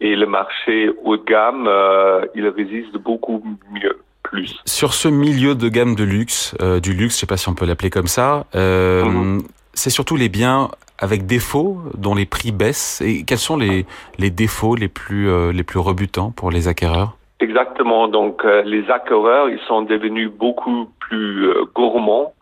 et 0.01 0.15
le 0.17 0.27
marché 0.27 0.91
haut 1.05 1.17
de 1.17 1.25
gamme 1.25 1.67
euh, 1.67 2.25
il 2.35 2.47
résiste 2.49 2.97
beaucoup 2.99 3.43
mieux 3.73 3.97
plus. 4.23 4.51
Sur 4.67 4.93
ce 4.93 5.09
milieu 5.09 5.55
de 5.55 5.69
gamme 5.69 5.95
de 5.95 6.05
luxe, 6.05 6.55
euh, 6.61 6.81
du 6.81 6.93
luxe, 6.95 7.15
je 7.15 7.21
sais 7.21 7.27
pas 7.27 7.37
si 7.37 7.49
on 7.49 7.55
peut 7.55 7.67
l'appeler 7.67 7.91
comme 7.91 8.09
ça, 8.19 8.45
Mhm. 8.55 9.43
c'est 9.73 9.91
surtout 9.91 10.17
les 10.17 10.29
biens 10.29 10.71
avec 10.99 11.27
défauts 11.27 11.79
dont 11.97 12.15
les 12.15 12.27
prix 12.27 12.51
baissent. 12.53 13.03
Et 13.03 13.25
quels 13.25 13.39
sont 13.39 13.57
les, 13.59 13.85
les 14.19 14.31
défauts 14.31 14.75
les 14.75 14.89
plus, 14.89 15.29
les 15.53 15.63
plus 15.63 15.79
rebutants 15.79 16.31
pour 16.31 16.51
les 16.51 16.67
acquéreurs? 16.69 17.16
Exactement. 17.41 18.09
Donc 18.09 18.45
euh, 18.45 18.63
les 18.63 18.91
acquéreurs 18.91 19.49
ils 19.51 19.61
sont 19.61 19.83
devenus 19.83 20.31
beaucoup 20.31 20.89
plus 21.01 21.49
euh, 21.49 21.65
gourmands. 21.75 22.33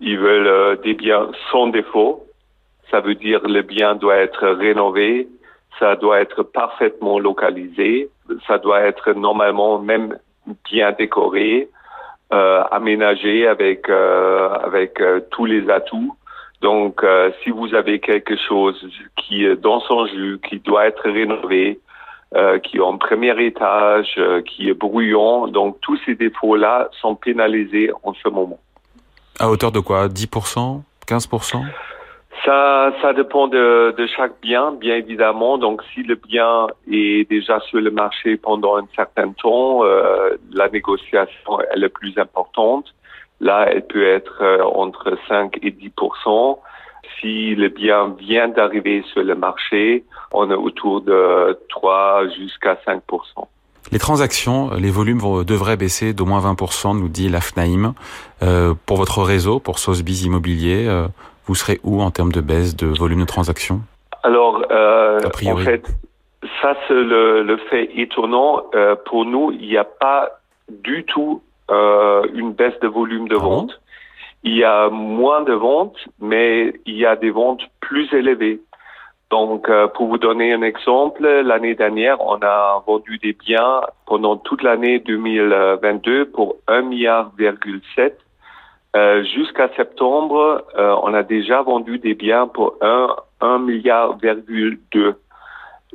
Ils 0.00 0.18
veulent 0.18 0.46
euh, 0.46 0.76
des 0.76 0.94
biens 0.94 1.28
sans 1.50 1.66
défaut. 1.66 2.24
Ça 2.90 3.00
veut 3.00 3.14
dire 3.14 3.46
le 3.46 3.62
bien 3.62 3.94
doit 3.94 4.16
être 4.16 4.48
rénové, 4.48 5.28
ça 5.78 5.96
doit 5.96 6.20
être 6.20 6.42
parfaitement 6.42 7.18
localisé, 7.18 8.08
ça 8.46 8.56
doit 8.56 8.80
être 8.80 9.12
normalement 9.12 9.78
même 9.78 10.18
bien 10.70 10.92
décoré, 10.92 11.68
euh, 12.32 12.62
aménagé 12.70 13.46
avec 13.46 13.88
euh, 13.90 14.48
avec 14.50 15.00
euh, 15.00 15.20
tous 15.30 15.44
les 15.44 15.68
atouts. 15.70 16.14
Donc, 16.60 17.04
si 17.44 17.50
vous 17.50 17.72
avez 17.72 18.00
quelque 18.00 18.34
chose 18.36 18.84
qui 19.16 19.44
est 19.44 19.54
dans 19.54 19.78
son 19.78 20.06
jus, 20.06 20.40
qui 20.48 20.58
doit 20.58 20.86
être 20.86 21.08
rénové, 21.08 21.78
euh, 22.36 22.58
qui 22.58 22.76
est 22.76 22.80
en 22.80 22.98
premier 22.98 23.34
étage, 23.42 24.14
euh, 24.18 24.42
qui 24.42 24.68
est 24.68 24.74
bruyant, 24.74 25.48
donc 25.48 25.80
tous 25.80 25.98
ces 26.04 26.14
défauts-là 26.14 26.90
sont 27.00 27.14
pénalisés 27.14 27.90
en 28.02 28.12
ce 28.12 28.28
moment. 28.28 28.58
À 29.40 29.48
hauteur 29.48 29.72
de 29.72 29.80
quoi? 29.80 30.08
10% 30.08 30.82
15% 31.06 31.62
Ça, 32.44 32.92
ça 33.00 33.14
dépend 33.14 33.48
de, 33.48 33.94
de 33.96 34.06
chaque 34.06 34.34
bien, 34.42 34.72
bien 34.72 34.96
évidemment. 34.96 35.56
Donc, 35.56 35.82
si 35.94 36.02
le 36.02 36.16
bien 36.16 36.66
est 36.92 37.26
déjà 37.30 37.60
sur 37.60 37.80
le 37.80 37.90
marché 37.90 38.36
pendant 38.36 38.76
un 38.76 38.86
certain 38.94 39.32
temps, 39.32 39.84
euh, 39.84 40.36
la 40.52 40.68
négociation 40.68 41.60
est 41.62 41.88
plus 41.88 42.18
importante. 42.18 42.94
Là, 43.40 43.68
elle 43.70 43.86
peut 43.86 44.06
être 44.06 44.44
entre 44.74 45.16
5 45.28 45.58
et 45.62 45.70
10 45.70 45.92
Si 47.20 47.54
le 47.54 47.68
bien 47.68 48.14
vient 48.18 48.48
d'arriver 48.48 49.02
sur 49.12 49.22
le 49.22 49.34
marché, 49.34 50.04
on 50.32 50.50
est 50.50 50.54
autour 50.54 51.00
de 51.00 51.58
3 51.68 52.28
jusqu'à 52.38 52.76
5% 52.86 53.00
Les 53.90 53.98
transactions, 53.98 54.70
les 54.74 54.90
volumes 54.90 55.18
vont- 55.18 55.42
devraient 55.42 55.76
baisser 55.76 56.12
d'au 56.12 56.26
moins 56.26 56.40
20%, 56.40 56.94
nous 56.94 57.08
dit 57.08 57.28
la 57.28 57.40
FNAIM. 57.40 57.94
Euh, 58.42 58.74
pour 58.86 58.96
votre 58.98 59.22
réseau, 59.22 59.58
pour 59.60 59.78
Sotheby's 59.78 60.24
Immobilier, 60.24 60.86
euh, 60.86 61.06
vous 61.46 61.54
serez 61.54 61.80
où 61.82 62.02
en 62.02 62.10
termes 62.10 62.32
de 62.32 62.40
baisse 62.40 62.76
de 62.76 62.86
volume 62.86 63.20
de 63.20 63.24
transactions? 63.26 63.80
Alors, 64.22 64.62
euh, 64.70 65.18
en 65.46 65.56
fait, 65.56 65.84
ça 66.60 66.74
c'est 66.86 66.94
le, 66.94 67.42
le 67.42 67.56
fait 67.70 67.88
étonnant. 67.96 68.62
Euh, 68.74 68.94
pour 69.06 69.24
nous, 69.24 69.50
il 69.52 69.66
n'y 69.68 69.76
a 69.78 69.84
pas 69.84 70.40
du 70.70 71.04
tout 71.04 71.42
une 72.34 72.52
baisse 72.52 72.78
de 72.80 72.88
volume 72.88 73.28
de 73.28 73.36
Ah 73.36 73.40
bon 73.40 73.48
vente. 73.50 73.80
Il 74.44 74.56
y 74.56 74.64
a 74.64 74.88
moins 74.88 75.42
de 75.42 75.52
ventes, 75.52 75.98
mais 76.20 76.72
il 76.86 76.96
y 76.96 77.06
a 77.06 77.16
des 77.16 77.30
ventes 77.30 77.62
plus 77.80 78.12
élevées. 78.12 78.60
Donc, 79.30 79.68
euh, 79.68 79.88
pour 79.88 80.08
vous 80.08 80.16
donner 80.16 80.52
un 80.54 80.62
exemple, 80.62 81.22
l'année 81.22 81.74
dernière, 81.74 82.16
on 82.20 82.40
a 82.40 82.82
vendu 82.86 83.18
des 83.18 83.34
biens 83.34 83.80
pendant 84.06 84.36
toute 84.36 84.62
l'année 84.62 85.00
2022 85.00 86.30
pour 86.30 86.56
1 86.66 86.82
milliard,7 86.82 88.12
Euh, 88.96 89.22
Jusqu'à 89.22 89.68
septembre, 89.76 90.64
euh, 90.78 90.96
on 91.02 91.12
a 91.12 91.22
déjà 91.22 91.60
vendu 91.60 91.98
des 91.98 92.14
biens 92.14 92.46
pour 92.46 92.76
1, 92.80 93.16
1 93.42 93.58
milliard, 93.58 94.16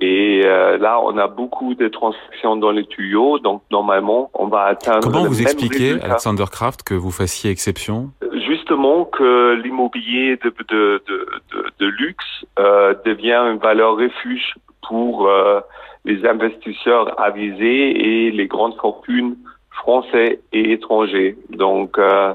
et 0.01 0.41
euh, 0.45 0.77
là, 0.77 0.99
on 1.03 1.17
a 1.17 1.27
beaucoup 1.27 1.75
de 1.75 1.87
transactions 1.87 2.55
dans 2.55 2.71
les 2.71 2.85
tuyaux, 2.85 3.39
donc 3.39 3.61
normalement, 3.71 4.31
on 4.33 4.47
va 4.47 4.63
atteindre. 4.63 5.01
Comment 5.01 5.25
vous 5.25 5.41
expliquez. 5.41 6.01
Alexander 6.01 6.45
Kraft, 6.51 6.83
que 6.83 6.95
vous 6.95 7.11
fassiez 7.11 7.51
exception? 7.51 8.09
Justement, 8.47 9.05
que 9.05 9.53
l'immobilier 9.53 10.37
de, 10.37 10.53
de, 10.69 11.03
de, 11.07 11.27
de, 11.53 11.65
de 11.79 11.85
luxe 11.85 12.45
euh, 12.59 12.95
devient 13.05 13.41
une 13.51 13.59
valeur 13.59 13.95
refuge 13.95 14.55
pour 14.87 15.27
euh, 15.27 15.61
les 16.05 16.25
investisseurs 16.25 17.19
avisés 17.21 18.27
et 18.27 18.31
les 18.31 18.47
grandes 18.47 18.75
fortunes 18.75 19.37
français 19.69 20.39
et 20.51 20.71
étrangers. 20.71 21.37
Donc, 21.49 21.97
euh, 21.97 22.33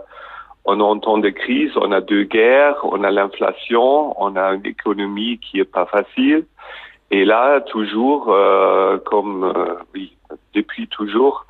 on 0.65 0.81
entend 0.81 1.19
des 1.19 1.33
crises, 1.33 1.73
on 1.77 1.93
a 1.93 2.01
deux 2.01 2.25
guerres, 2.25 2.77
on 2.83 3.03
a 3.03 3.11
l'inflation, 3.11 4.15
on 4.23 4.37
a 4.37 4.53
une 4.55 4.67
économie 4.67 5.39
qui 5.39 5.59
est 5.61 5.65
pas 5.65 5.87
facile. 5.87 6.45
Et 7.11 7.25
là, 7.25 7.61
toujours, 7.61 8.29
euh, 8.31 8.99
comme 8.99 9.45
euh, 9.45 9.75
oui, 9.95 10.17
depuis 10.55 10.89
toujours, 10.89 11.47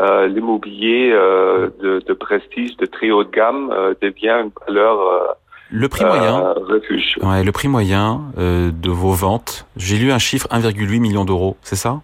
euh, 0.00 0.26
l'immobilier 0.28 1.10
euh, 1.12 1.70
de, 1.82 2.00
de 2.06 2.12
prestige, 2.12 2.76
de 2.76 2.86
très 2.86 3.10
haut 3.10 3.24
de 3.24 3.30
gamme, 3.30 3.70
euh, 3.72 3.94
devient 4.00 4.42
une 4.44 4.50
valeur 4.66 5.00
euh, 5.00 5.26
Le 5.70 5.88
prix 5.88 6.04
moyen 6.04 6.40
euh, 6.40 6.54
refuge. 6.68 7.16
Ouais, 7.22 7.42
le 7.42 7.52
prix 7.52 7.68
moyen 7.68 8.20
euh, 8.38 8.70
de 8.70 8.90
vos 8.90 9.12
ventes, 9.12 9.66
j'ai 9.76 9.96
lu 9.96 10.12
un 10.12 10.18
chiffre 10.18 10.46
1,8 10.48 11.00
million 11.00 11.24
d'euros, 11.24 11.56
c'est 11.62 11.76
ça? 11.76 12.00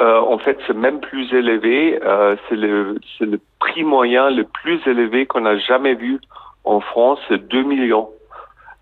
Euh, 0.00 0.20
en 0.20 0.38
fait, 0.38 0.58
c'est 0.66 0.76
même 0.76 1.00
plus 1.00 1.32
élevé. 1.32 2.00
Euh, 2.02 2.34
c'est 2.48 2.56
le, 2.56 2.98
c'est 3.18 3.26
le 3.26 3.38
prix 3.60 3.84
moyen 3.84 4.30
le 4.30 4.44
plus 4.44 4.80
élevé 4.86 5.26
qu'on 5.26 5.46
a 5.46 5.56
jamais 5.58 5.94
vu 5.94 6.18
en 6.64 6.80
France, 6.80 7.18
c'est 7.28 7.48
2 7.48 7.62
millions 7.62 8.08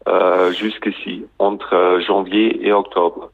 euh, 0.08 0.52
jusqu'ici, 0.52 1.24
entre 1.38 2.00
janvier 2.06 2.66
et 2.66 2.72
octobre. 2.72 3.30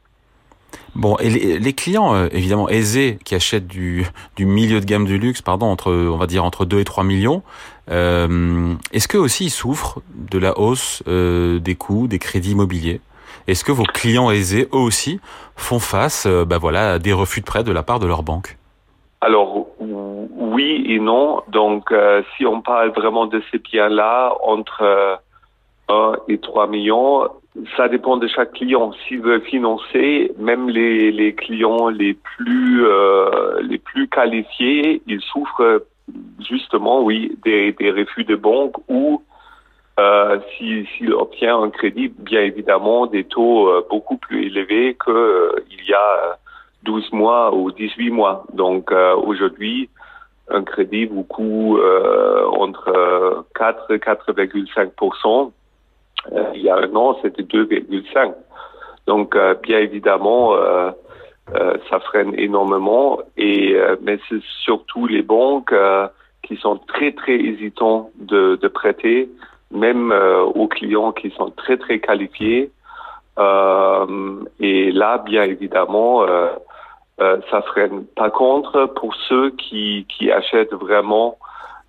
Bon, 0.95 1.15
et 1.17 1.29
les, 1.29 1.73
clients 1.73 2.15
euh, 2.15 2.27
évidemment 2.31 2.69
aisés 2.69 3.19
qui 3.23 3.35
achètent 3.35 3.67
du, 3.67 4.07
milieu 4.39 4.79
de 4.79 4.85
gamme 4.85 5.05
du 5.05 5.17
luxe, 5.17 5.41
pardon, 5.41 5.67
entre 5.67 5.91
on 5.91 6.17
va 6.17 6.25
dire 6.25 6.43
entre 6.43 6.65
2 6.65 6.79
et 6.79 6.83
3 6.83 7.03
millions, 7.03 7.43
euh, 7.91 8.73
est-ce 8.91 9.07
que 9.07 9.17
aussi 9.17 9.45
ils 9.45 9.49
souffrent 9.51 10.01
de 10.15 10.39
la 10.39 10.57
hausse 10.57 11.03
euh, 11.07 11.59
des 11.59 11.75
coûts 11.75 12.07
des 12.07 12.19
crédits 12.19 12.51
immobiliers? 12.51 12.99
Est-ce 13.47 13.63
que 13.63 13.71
vos 13.71 13.83
clients 13.83 14.31
aisés 14.31 14.67
eux 14.73 14.77
aussi 14.77 15.19
font 15.55 15.79
face 15.79 16.27
bah 16.27 16.57
voilà, 16.57 16.93
à 16.93 16.99
des 16.99 17.13
refus 17.13 17.41
de 17.41 17.45
prêt 17.45 17.63
de 17.63 17.71
la 17.71 17.83
part 17.83 17.99
de 17.99 18.07
leur 18.07 18.23
banque? 18.23 18.57
Alors 19.21 19.67
ou- 19.79 20.17
oui 20.57 20.83
et 20.87 20.99
non. 20.99 21.41
Donc 21.49 21.93
si 22.35 22.45
on 22.45 22.61
parle 22.61 22.89
vraiment 22.89 23.27
de 23.27 23.41
ces 23.51 23.59
biens-là, 23.59 24.33
entre 24.43 24.81
euh, 24.81 25.15
1 25.89 26.17
et 26.29 26.39
3 26.39 26.67
millions, 26.67 27.27
ça 27.75 27.87
dépend 27.87 28.17
de 28.17 28.27
chaque 28.27 28.53
client. 28.53 28.91
S'il 29.07 29.21
veut 29.21 29.39
financer, 29.39 30.31
même 30.37 30.69
les, 30.69 31.11
les 31.11 31.33
clients 31.33 31.89
les 31.89 32.13
plus 32.13 32.85
euh, 32.85 33.61
les 33.61 33.77
plus 33.77 34.07
qualifiés, 34.07 35.01
ils 35.07 35.21
souffrent 35.21 35.81
justement, 36.39 37.01
oui, 37.03 37.37
des, 37.43 37.73
des 37.73 37.91
refus 37.91 38.23
de 38.23 38.35
banque 38.35 38.75
ou 38.87 39.21
euh, 39.99 40.39
si- 40.57 40.85
s'il 40.95 41.13
obtient 41.13 41.59
un 41.61 41.69
crédit, 41.69 42.09
bien 42.17 42.41
évidemment, 42.41 43.07
des 43.07 43.23
taux 43.23 43.67
euh, 43.67 43.85
beaucoup 43.89 44.17
plus 44.17 44.45
élevés 44.45 44.95
que 44.95 45.11
euh, 45.11 45.51
il 45.71 45.83
y 45.89 45.93
a 45.93 46.31
euh, 46.31 46.33
12 46.83 47.11
mois 47.11 47.53
ou 47.55 47.71
18 47.71 48.11
mois. 48.11 48.45
Donc 48.53 48.91
euh, 48.91 49.15
aujourd'hui, 49.15 49.89
un 50.49 50.63
crédit 50.63 51.05
vous 51.05 51.23
coûte 51.23 51.79
euh, 51.79 52.45
entre 52.45 52.89
euh, 52.95 53.41
4 53.55 53.91
et 53.93 53.97
4,5 53.97 54.91
Euh, 55.27 55.49
Il 56.55 56.61
y 56.61 56.69
a 56.69 56.75
un 56.75 56.95
an, 56.95 57.17
c'était 57.21 57.43
2,5 57.43 58.33
Donc 59.05 59.35
euh, 59.35 59.55
bien 59.55 59.79
évidemment, 59.79 60.55
euh, 60.55 60.91
euh, 61.55 61.77
ça 61.89 61.99
freine 61.99 62.33
énormément. 62.37 63.19
Et 63.37 63.75
euh, 63.75 63.95
mais 64.01 64.19
c'est 64.27 64.41
surtout 64.63 65.07
les 65.07 65.21
banques 65.21 65.71
euh, 65.71 66.07
qui 66.43 66.57
sont 66.57 66.77
très 66.77 67.11
très 67.11 67.35
hésitants 67.35 68.09
de, 68.15 68.57
de 68.61 68.67
prêter, 68.67 69.29
même 69.71 70.11
euh, 70.11 70.43
aux 70.43 70.67
clients 70.67 71.11
qui 71.11 71.29
sont 71.31 71.51
très 71.51 71.77
très 71.77 71.99
qualifiés. 71.99 72.71
Euh, 73.39 74.43
et 74.59 74.91
là, 74.91 75.19
bien 75.19 75.43
évidemment, 75.43 76.23
euh, 76.23 76.47
euh, 77.21 77.37
ça 77.51 77.61
freine. 77.61 78.05
Par 78.15 78.31
contre, 78.31 78.85
pour 78.95 79.15
ceux 79.27 79.51
qui, 79.51 80.05
qui 80.09 80.31
achètent 80.31 80.73
vraiment 80.73 81.37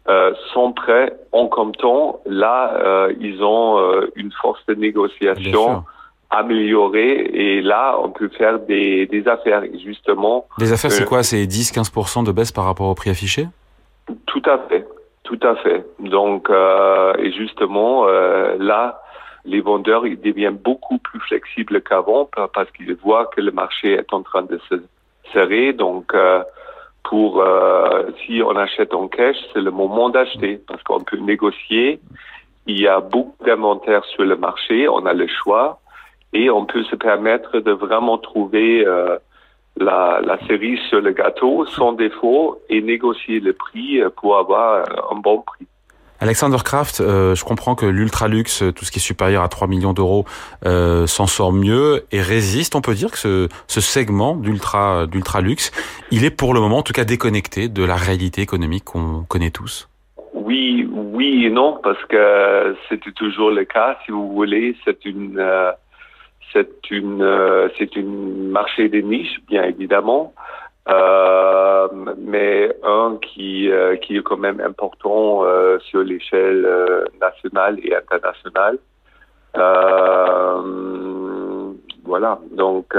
euh, 0.08 0.32
sans 0.54 0.72
prêt 0.72 1.12
en 1.32 1.46
comptant, 1.48 2.20
là, 2.26 2.74
euh, 2.78 3.12
ils 3.20 3.42
ont 3.42 3.78
euh, 3.78 4.10
une 4.16 4.32
force 4.32 4.64
de 4.66 4.74
négociation 4.74 5.84
améliorée 6.30 7.12
et 7.32 7.62
là, 7.62 7.96
on 8.02 8.10
peut 8.10 8.28
faire 8.28 8.58
des, 8.60 9.06
des 9.06 9.26
affaires. 9.28 9.62
Justement, 9.84 10.46
Les 10.58 10.72
affaires, 10.72 10.90
c'est 10.92 11.04
quoi? 11.06 11.22
C'est 11.22 11.44
10-15% 11.46 12.24
de 12.24 12.32
baisse 12.32 12.52
par 12.52 12.64
rapport 12.64 12.88
au 12.88 12.94
prix 12.94 13.10
affiché? 13.10 13.46
Tout 14.26 14.42
à 14.46 14.58
fait, 14.68 14.86
tout 15.24 15.38
à 15.42 15.54
fait. 15.56 15.84
Donc, 16.00 16.48
euh, 16.50 17.12
et 17.18 17.32
justement, 17.32 18.06
euh, 18.06 18.56
là, 18.58 19.00
les 19.44 19.60
vendeurs 19.60 20.06
ils 20.06 20.20
deviennent 20.20 20.56
beaucoup 20.56 20.98
plus 20.98 21.20
flexibles 21.20 21.80
qu'avant 21.80 22.26
pa- 22.26 22.48
parce 22.52 22.70
qu'ils 22.72 22.94
voient 22.96 23.26
que 23.34 23.40
le 23.40 23.50
marché 23.52 23.92
est 23.94 24.12
en 24.12 24.22
train 24.22 24.42
de 24.42 24.58
se 24.68 24.74
serrer. 25.32 25.72
Donc, 25.72 26.14
pour 27.04 27.40
euh, 27.40 28.10
si 28.24 28.42
on 28.42 28.56
achète 28.56 28.94
en 28.94 29.08
cash, 29.08 29.36
c'est 29.52 29.60
le 29.60 29.70
moment 29.70 30.10
d'acheter 30.10 30.60
parce 30.66 30.82
qu'on 30.82 31.00
peut 31.00 31.16
négocier. 31.16 32.00
Il 32.66 32.80
y 32.80 32.86
a 32.86 33.00
beaucoup 33.00 33.42
d'inventaire 33.44 34.04
sur 34.04 34.24
le 34.24 34.36
marché, 34.36 34.88
on 34.88 35.06
a 35.06 35.14
le 35.14 35.26
choix 35.26 35.80
et 36.32 36.50
on 36.50 36.66
peut 36.66 36.84
se 36.84 36.96
permettre 36.96 37.60
de 37.60 37.72
vraiment 37.72 38.18
trouver 38.18 38.86
euh, 38.86 39.18
la, 39.76 40.20
la 40.22 40.38
cerise 40.46 40.80
sur 40.90 41.00
le 41.00 41.12
gâteau 41.12 41.64
sans 41.66 41.92
défaut 41.92 42.60
et 42.68 42.82
négocier 42.82 43.40
le 43.40 43.54
prix 43.54 44.02
pour 44.16 44.36
avoir 44.36 44.84
un 45.10 45.16
bon 45.16 45.38
prix. 45.38 45.66
Alexander 46.20 46.58
Kraft, 46.64 47.00
euh, 47.00 47.34
je 47.34 47.44
comprends 47.44 47.74
que 47.74 47.86
l'ultra 47.86 48.28
luxe, 48.28 48.64
tout 48.74 48.84
ce 48.84 48.90
qui 48.90 48.98
est 48.98 49.02
supérieur 49.02 49.42
à 49.42 49.48
3 49.48 49.68
millions 49.68 49.92
d'euros, 49.92 50.24
euh, 50.66 51.06
s'en 51.06 51.26
sort 51.26 51.52
mieux 51.52 52.04
et 52.12 52.20
résiste. 52.20 52.74
On 52.74 52.80
peut 52.80 52.94
dire 52.94 53.10
que 53.10 53.18
ce, 53.18 53.48
ce 53.66 53.80
segment 53.80 54.36
d'ultra 54.36 55.06
d'ultra 55.06 55.40
luxe, 55.40 55.70
il 56.10 56.24
est 56.24 56.30
pour 56.30 56.54
le 56.54 56.60
moment 56.60 56.78
en 56.78 56.82
tout 56.82 56.92
cas 56.92 57.04
déconnecté 57.04 57.68
de 57.68 57.84
la 57.84 57.96
réalité 57.96 58.42
économique 58.42 58.84
qu'on 58.84 59.24
connaît 59.28 59.50
tous. 59.50 59.88
Oui, 60.34 60.88
oui 60.90 61.44
et 61.46 61.50
non, 61.50 61.78
parce 61.82 62.02
que 62.06 62.76
c'était 62.88 63.12
toujours 63.12 63.50
le 63.50 63.64
cas, 63.64 63.98
si 64.04 64.12
vous 64.12 64.32
voulez. 64.32 64.76
C'est 64.84 65.04
une, 65.04 65.38
euh, 65.38 65.72
c'est 66.52 66.90
une, 66.90 67.22
euh, 67.22 67.68
c'est 67.78 67.96
une 67.96 68.48
marché 68.48 68.88
de 68.88 69.00
niche, 69.00 69.38
bien 69.48 69.64
évidemment, 69.64 70.34
euh, 70.90 71.88
mais 72.16 72.74
un 72.82 73.18
qui, 73.20 73.70
euh, 73.70 73.96
qui 73.96 74.16
est 74.16 74.22
quand 74.22 74.38
même 74.38 74.60
important 74.60 75.44
euh, 75.44 75.78
sur 75.80 76.02
l'échelle 76.02 76.66
nationale 77.20 77.78
et 77.82 77.94
internationale. 77.94 78.78
Voilà, 82.04 82.38
donc 82.52 82.96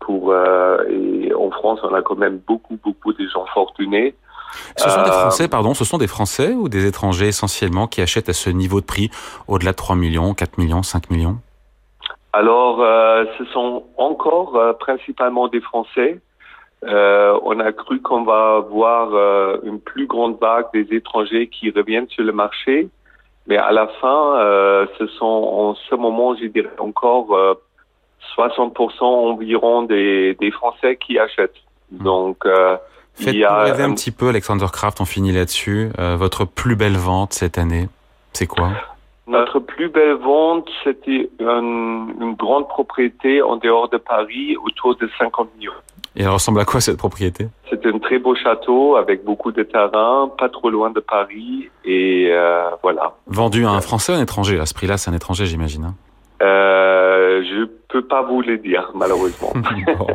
pour 0.00 0.34
et 0.34 1.34
en 1.34 1.50
France, 1.50 1.80
on 1.82 1.92
a 1.94 2.02
quand 2.02 2.16
même 2.16 2.38
beaucoup, 2.46 2.78
beaucoup 2.82 3.12
de 3.12 3.26
gens 3.26 3.46
fortunés. 3.52 4.14
Ce 4.76 4.88
sont 4.88 5.02
des 5.02 5.10
Français, 5.10 5.48
pardon, 5.48 5.74
ce 5.74 5.84
sont 5.84 5.98
des 5.98 6.06
Français 6.06 6.54
ou 6.54 6.68
des 6.68 6.86
étrangers 6.86 7.28
essentiellement 7.28 7.86
qui 7.86 8.00
achètent 8.00 8.28
à 8.28 8.32
ce 8.32 8.50
niveau 8.50 8.80
de 8.80 8.86
prix 8.86 9.10
au-delà 9.46 9.72
de 9.72 9.76
3 9.76 9.96
millions, 9.96 10.32
4 10.32 10.58
millions, 10.58 10.82
5 10.82 11.10
millions? 11.10 11.38
Alors, 12.32 12.78
ce 13.36 13.44
sont 13.46 13.84
encore 13.96 14.58
principalement 14.78 15.48
des 15.48 15.60
Français. 15.60 16.20
Euh, 16.84 17.38
on 17.42 17.58
a 17.60 17.72
cru 17.72 18.00
qu'on 18.00 18.22
va 18.22 18.56
avoir 18.58 19.12
euh, 19.14 19.58
une 19.64 19.80
plus 19.80 20.06
grande 20.06 20.38
vague 20.40 20.66
des 20.72 20.86
étrangers 20.94 21.48
qui 21.48 21.70
reviennent 21.70 22.08
sur 22.08 22.22
le 22.24 22.32
marché, 22.32 22.88
mais 23.48 23.56
à 23.56 23.72
la 23.72 23.88
fin, 24.00 24.36
euh, 24.38 24.86
ce 24.98 25.06
sont 25.08 25.24
en 25.26 25.74
ce 25.74 25.94
moment, 25.96 26.36
je 26.36 26.46
dirais 26.46 26.68
encore 26.78 27.34
euh, 27.36 27.54
60% 28.36 29.02
environ 29.02 29.82
des, 29.82 30.34
des 30.40 30.50
Français 30.52 30.96
qui 30.96 31.18
achètent. 31.18 31.54
Donc, 31.90 32.44
euh, 32.46 32.76
Faites-nous 33.14 33.44
a 33.44 33.62
rêver 33.64 33.82
un 33.82 33.90
un- 33.90 33.94
petit 33.94 34.12
peu, 34.12 34.28
Alexander 34.28 34.66
Kraft, 34.72 35.00
on 35.00 35.04
finit 35.04 35.32
là-dessus. 35.32 35.90
Euh, 35.98 36.14
votre 36.16 36.44
plus 36.44 36.76
belle 36.76 36.96
vente 36.96 37.32
cette 37.32 37.58
année, 37.58 37.88
c'est 38.32 38.46
quoi? 38.46 38.70
Notre 39.28 39.58
plus 39.60 39.88
belle 39.88 40.14
vente, 40.14 40.68
c'était 40.84 41.28
un- 41.40 41.60
une 42.20 42.34
grande 42.38 42.66
propriété 42.68 43.42
en 43.42 43.56
dehors 43.56 43.88
de 43.88 43.98
Paris, 43.98 44.56
autour 44.64 44.96
de 44.96 45.08
50 45.18 45.48
millions. 45.56 45.72
Et 46.16 46.22
elle 46.22 46.30
ressemble 46.30 46.58
à 46.60 46.64
quoi 46.64 46.80
cette 46.80 46.96
propriété? 46.96 47.46
C'est 47.70 47.84
un 47.86 47.98
très 47.98 48.18
beau 48.18 48.34
château 48.34 48.96
avec 48.96 49.24
beaucoup 49.24 49.52
de 49.52 49.62
terrain, 49.62 50.30
pas 50.36 50.48
trop 50.48 50.70
loin 50.70 50.90
de 50.90 51.00
Paris, 51.00 51.68
et 51.84 52.28
euh, 52.32 52.70
voilà. 52.82 53.12
Vendu 53.26 53.64
à 53.66 53.70
un 53.70 53.80
Français 53.80 54.12
ou 54.12 54.16
un 54.16 54.22
étranger? 54.22 54.58
À 54.58 54.66
ce 54.66 54.74
prix-là, 54.74 54.96
c'est 54.96 55.10
un 55.10 55.14
étranger, 55.14 55.46
j'imagine. 55.46 55.84
hein 55.84 55.94
Euh, 56.42 57.42
je 57.44 57.64
peux 57.88 58.02
pas 58.02 58.22
vous 58.22 58.40
le 58.42 58.58
dire, 58.58 58.90
malheureusement. 58.94 59.52
Bon, 59.98 60.06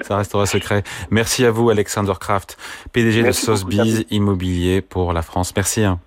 ça 0.00 0.16
restera 0.16 0.46
secret. 0.46 0.82
Merci 1.10 1.44
à 1.44 1.50
vous, 1.50 1.70
Alexander 1.70 2.12
Kraft, 2.18 2.56
PDG 2.92 3.22
Merci 3.22 3.46
de 3.50 3.54
Sotheby's 3.56 4.06
Immobilier 4.10 4.80
pour 4.80 5.12
la 5.12 5.22
France. 5.22 5.52
Merci. 5.54 5.84
hein. 5.84 5.98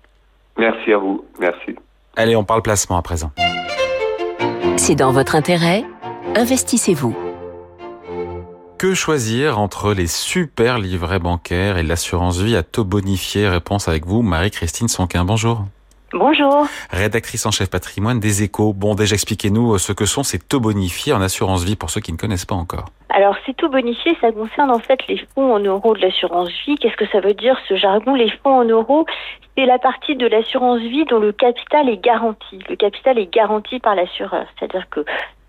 Merci 0.58 0.92
à 0.92 0.98
vous. 0.98 1.24
Merci. 1.38 1.76
Allez, 2.16 2.34
on 2.34 2.44
parle 2.44 2.62
placement 2.62 2.96
à 2.96 3.02
présent. 3.02 3.30
C'est 4.76 4.94
dans 4.94 5.12
votre 5.12 5.34
intérêt. 5.34 5.84
Investissez-vous. 6.34 7.14
Que 8.78 8.94
choisir 8.94 9.58
entre 9.58 9.94
les 9.94 10.06
super 10.06 10.78
livrets 10.78 11.18
bancaires 11.18 11.78
et 11.78 11.82
l'assurance 11.82 12.38
vie 12.38 12.56
à 12.56 12.62
taux 12.62 12.84
bonifié? 12.84 13.48
Réponse 13.48 13.88
avec 13.88 14.06
vous, 14.06 14.22
Marie-Christine 14.22 14.88
Sonquin. 14.88 15.24
Bonjour. 15.24 15.64
Bonjour. 16.18 16.66
Rédactrice 16.90 17.44
en 17.44 17.50
chef 17.50 17.68
patrimoine 17.68 18.20
des 18.20 18.42
échos. 18.42 18.72
Bon, 18.72 18.94
déjà 18.94 19.14
expliquez-nous 19.14 19.74
euh, 19.74 19.78
ce 19.78 19.92
que 19.92 20.06
sont 20.06 20.22
ces 20.22 20.38
taux 20.38 20.60
bonifiés 20.60 21.12
en 21.12 21.20
assurance 21.20 21.62
vie 21.62 21.76
pour 21.76 21.90
ceux 21.90 22.00
qui 22.00 22.10
ne 22.10 22.16
connaissent 22.16 22.46
pas 22.46 22.54
encore. 22.54 22.86
Alors, 23.10 23.36
ces 23.44 23.52
taux 23.52 23.68
bonifiés, 23.68 24.16
ça 24.22 24.32
concerne 24.32 24.70
en 24.70 24.78
fait 24.78 24.98
les 25.08 25.20
fonds 25.34 25.52
en 25.52 25.58
euros 25.58 25.94
de 25.94 26.00
l'assurance 26.00 26.48
vie. 26.64 26.76
Qu'est-ce 26.76 26.96
que 26.96 27.06
ça 27.08 27.20
veut 27.20 27.34
dire 27.34 27.58
ce 27.68 27.76
jargon 27.76 28.14
Les 28.14 28.30
fonds 28.42 28.60
en 28.60 28.64
euros, 28.64 29.04
c'est 29.58 29.66
la 29.66 29.78
partie 29.78 30.16
de 30.16 30.26
l'assurance 30.26 30.80
vie 30.80 31.04
dont 31.04 31.18
le 31.18 31.32
capital 31.32 31.90
est 31.90 32.02
garanti. 32.02 32.60
Le 32.70 32.76
capital 32.76 33.18
est 33.18 33.30
garanti 33.30 33.78
par 33.78 33.94
l'assureur. 33.94 34.46
C'est-à-dire 34.58 34.88
que 34.88 35.04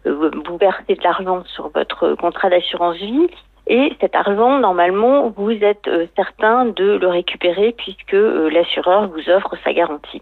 euh, 0.06 0.32
vous 0.46 0.58
versez 0.58 0.96
de 0.96 1.04
l'argent 1.04 1.44
sur 1.46 1.70
votre 1.70 2.16
contrat 2.16 2.50
d'assurance 2.50 2.98
vie 2.98 3.30
et 3.70 3.94
cet 4.00 4.16
argent, 4.16 4.60
normalement, 4.60 5.30
vous 5.36 5.52
êtes 5.52 5.88
euh, 5.88 6.08
certain 6.16 6.66
de 6.66 6.98
le 6.98 7.08
récupérer 7.08 7.74
puisque 7.78 8.14
euh, 8.14 8.50
l'assureur 8.50 9.10
vous 9.10 9.30
offre 9.30 9.56
sa 9.64 9.74
garantie. 9.74 10.22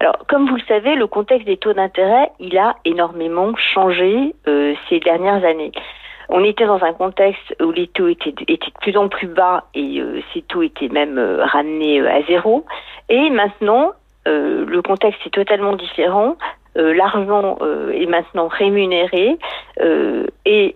Alors, 0.00 0.18
comme 0.28 0.46
vous 0.46 0.56
le 0.56 0.62
savez, 0.68 0.94
le 0.94 1.06
contexte 1.06 1.46
des 1.46 1.56
taux 1.56 1.72
d'intérêt, 1.72 2.30
il 2.38 2.58
a 2.58 2.76
énormément 2.84 3.52
changé 3.56 4.34
ces 4.88 5.00
dernières 5.00 5.44
années. 5.44 5.72
On 6.28 6.44
était 6.44 6.66
dans 6.66 6.82
un 6.82 6.92
contexte 6.92 7.54
où 7.62 7.70
les 7.70 7.86
taux 7.86 8.08
étaient, 8.08 8.34
étaient 8.48 8.70
de 8.70 8.80
plus 8.80 8.96
en 8.96 9.08
plus 9.08 9.26
bas 9.26 9.64
et 9.74 10.02
ces 10.32 10.42
taux 10.42 10.62
étaient 10.62 10.88
même 10.88 11.18
ramenés 11.18 12.06
à 12.06 12.22
zéro. 12.22 12.64
Et 13.08 13.30
maintenant, 13.30 13.92
le 14.26 14.80
contexte 14.80 15.20
est 15.26 15.30
totalement 15.30 15.76
différent. 15.76 16.36
Euh, 16.78 16.94
l'argent 16.94 17.58
euh, 17.60 17.90
est 17.92 18.06
maintenant 18.06 18.48
rémunéré 18.48 19.36
euh, 19.80 20.26
et 20.46 20.74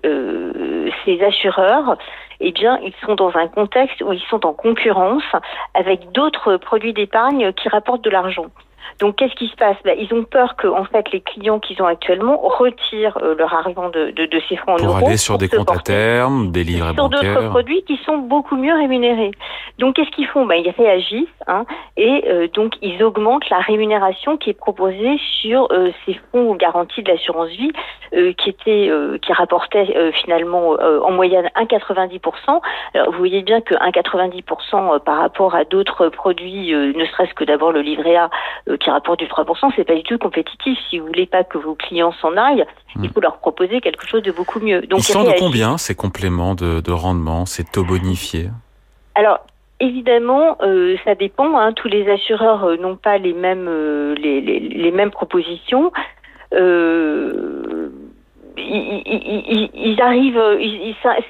ces 1.04 1.22
assureurs, 1.22 1.96
eh 2.40 2.52
bien, 2.52 2.78
ils 2.82 2.92
sont 3.04 3.14
dans 3.14 3.34
un 3.36 3.48
contexte 3.48 4.02
où 4.02 4.12
ils 4.12 4.22
sont 4.28 4.44
en 4.44 4.52
concurrence 4.52 5.24
avec 5.74 6.12
d'autres 6.12 6.56
produits 6.56 6.92
d'épargne 6.92 7.52
qui 7.52 7.68
rapportent 7.68 8.04
de 8.04 8.10
l'argent. 8.10 8.46
Donc, 9.00 9.16
qu'est-ce 9.16 9.34
qui 9.34 9.48
se 9.48 9.56
passe? 9.56 9.76
Ben, 9.84 9.96
Ils 9.98 10.12
ont 10.14 10.24
peur 10.24 10.56
que, 10.56 10.66
en 10.66 10.84
fait, 10.84 11.10
les 11.12 11.20
clients 11.20 11.58
qu'ils 11.58 11.82
ont 11.82 11.86
actuellement 11.86 12.38
retirent 12.38 13.18
euh, 13.22 13.34
leur 13.36 13.52
argent 13.52 13.90
de, 13.90 14.10
de, 14.10 14.26
de, 14.26 14.42
ces 14.48 14.56
fonds 14.56 14.72
en 14.72 14.78
euros. 14.78 14.98
Pour 14.98 15.08
aller 15.08 15.16
sur 15.16 15.38
des 15.38 15.48
comptes 15.48 15.70
à 15.70 15.78
terme, 15.78 16.50
des 16.50 16.64
livrets 16.64 16.94
sur 16.94 17.08
bancaires. 17.08 17.20
Sur 17.20 17.34
d'autres 17.34 17.50
produits 17.50 17.82
qui 17.82 17.96
sont 18.04 18.18
beaucoup 18.18 18.56
mieux 18.56 18.74
rémunérés. 18.74 19.32
Donc, 19.78 19.96
qu'est-ce 19.96 20.10
qu'ils 20.10 20.26
font? 20.26 20.46
Ben, 20.46 20.62
Ils 20.64 20.70
réagissent 20.70 21.28
hein, 21.46 21.64
et 21.96 22.24
euh, 22.28 22.48
donc 22.48 22.74
ils 22.82 23.02
augmentent 23.02 23.48
la 23.50 23.58
rémunération 23.58 24.36
qui 24.36 24.50
est 24.50 24.58
proposée 24.58 25.18
sur 25.40 25.68
euh, 25.70 25.90
ces 26.04 26.18
fonds 26.32 26.54
garantis 26.54 27.02
de 27.02 27.10
l'assurance 27.10 27.48
vie 27.50 27.72
qui 28.38 28.50
était 28.50 28.90
qui 29.20 29.32
rapportait 29.32 30.12
finalement 30.12 30.76
en 30.80 31.10
moyenne 31.10 31.50
1,90%. 31.56 32.60
Alors, 32.94 33.10
vous 33.10 33.18
voyez 33.18 33.42
bien 33.42 33.60
que 33.60 33.74
1,90% 33.74 35.00
par 35.00 35.18
rapport 35.18 35.54
à 35.54 35.64
d'autres 35.64 36.08
produits, 36.08 36.72
ne 36.72 37.04
serait-ce 37.04 37.34
que 37.34 37.44
d'abord 37.44 37.72
le 37.72 37.80
livret 37.80 38.16
A 38.16 38.30
qui 38.76 38.90
rapporte 38.90 39.18
du 39.18 39.26
3%, 39.26 39.72
c'est 39.76 39.84
pas 39.84 39.94
du 39.94 40.02
tout 40.02 40.18
compétitif. 40.18 40.78
Si 40.90 40.98
vous 40.98 41.06
voulez 41.06 41.26
pas 41.26 41.44
que 41.44 41.58
vos 41.58 41.74
clients 41.74 42.12
s'en 42.20 42.36
aillent, 42.36 42.64
hmm. 42.94 43.04
il 43.04 43.10
faut 43.10 43.20
leur 43.20 43.38
proposer 43.38 43.80
quelque 43.80 44.06
chose 44.06 44.22
de 44.22 44.32
beaucoup 44.32 44.60
mieux. 44.60 44.82
Donc, 44.82 45.00
Ils 45.00 45.04
sont 45.12 45.24
de 45.24 45.32
combien 45.38 45.78
ces 45.78 45.94
compléments 45.94 46.54
de, 46.54 46.80
de 46.80 46.92
rendement, 46.92 47.46
ces 47.46 47.64
taux 47.64 47.84
bonifiés? 47.84 48.50
Alors, 49.14 49.40
Évidemment, 49.78 50.56
euh, 50.62 50.96
ça 51.04 51.14
dépend. 51.14 51.58
Hein. 51.58 51.74
Tous 51.74 51.88
les 51.88 52.10
assureurs 52.10 52.64
euh, 52.64 52.76
n'ont 52.78 52.96
pas 52.96 53.18
les 53.18 53.34
mêmes 53.34 53.66
euh, 53.68 54.14
les, 54.14 54.40
les, 54.40 54.58
les, 54.58 54.90
mêmes 54.90 55.10
propositions. 55.10 55.92
Ils, 56.52 57.90
ils, 58.58 59.70
ils, 59.74 60.00
arrivent, 60.00 60.40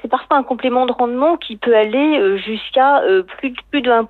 c'est 0.01 0.07
parfois 0.07 0.37
un 0.37 0.43
complément 0.43 0.85
de 0.85 0.93
rendement 0.93 1.35
qui 1.35 1.57
peut 1.57 1.75
aller 1.75 2.37
jusqu'à 2.37 3.01
plus, 3.37 3.53
plus 3.69 3.81
de 3.81 3.91
1%. 3.91 4.05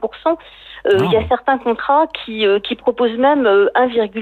Euh, 0.85 0.97
il 1.03 1.11
y 1.11 1.15
a 1.15 1.21
ah. 1.23 1.27
certains 1.27 1.57
contrats 1.57 2.07
qui, 2.07 2.45
euh, 2.45 2.59
qui 2.59 2.75
proposent 2.75 3.17
même 3.17 3.43
1,6% 3.43 4.21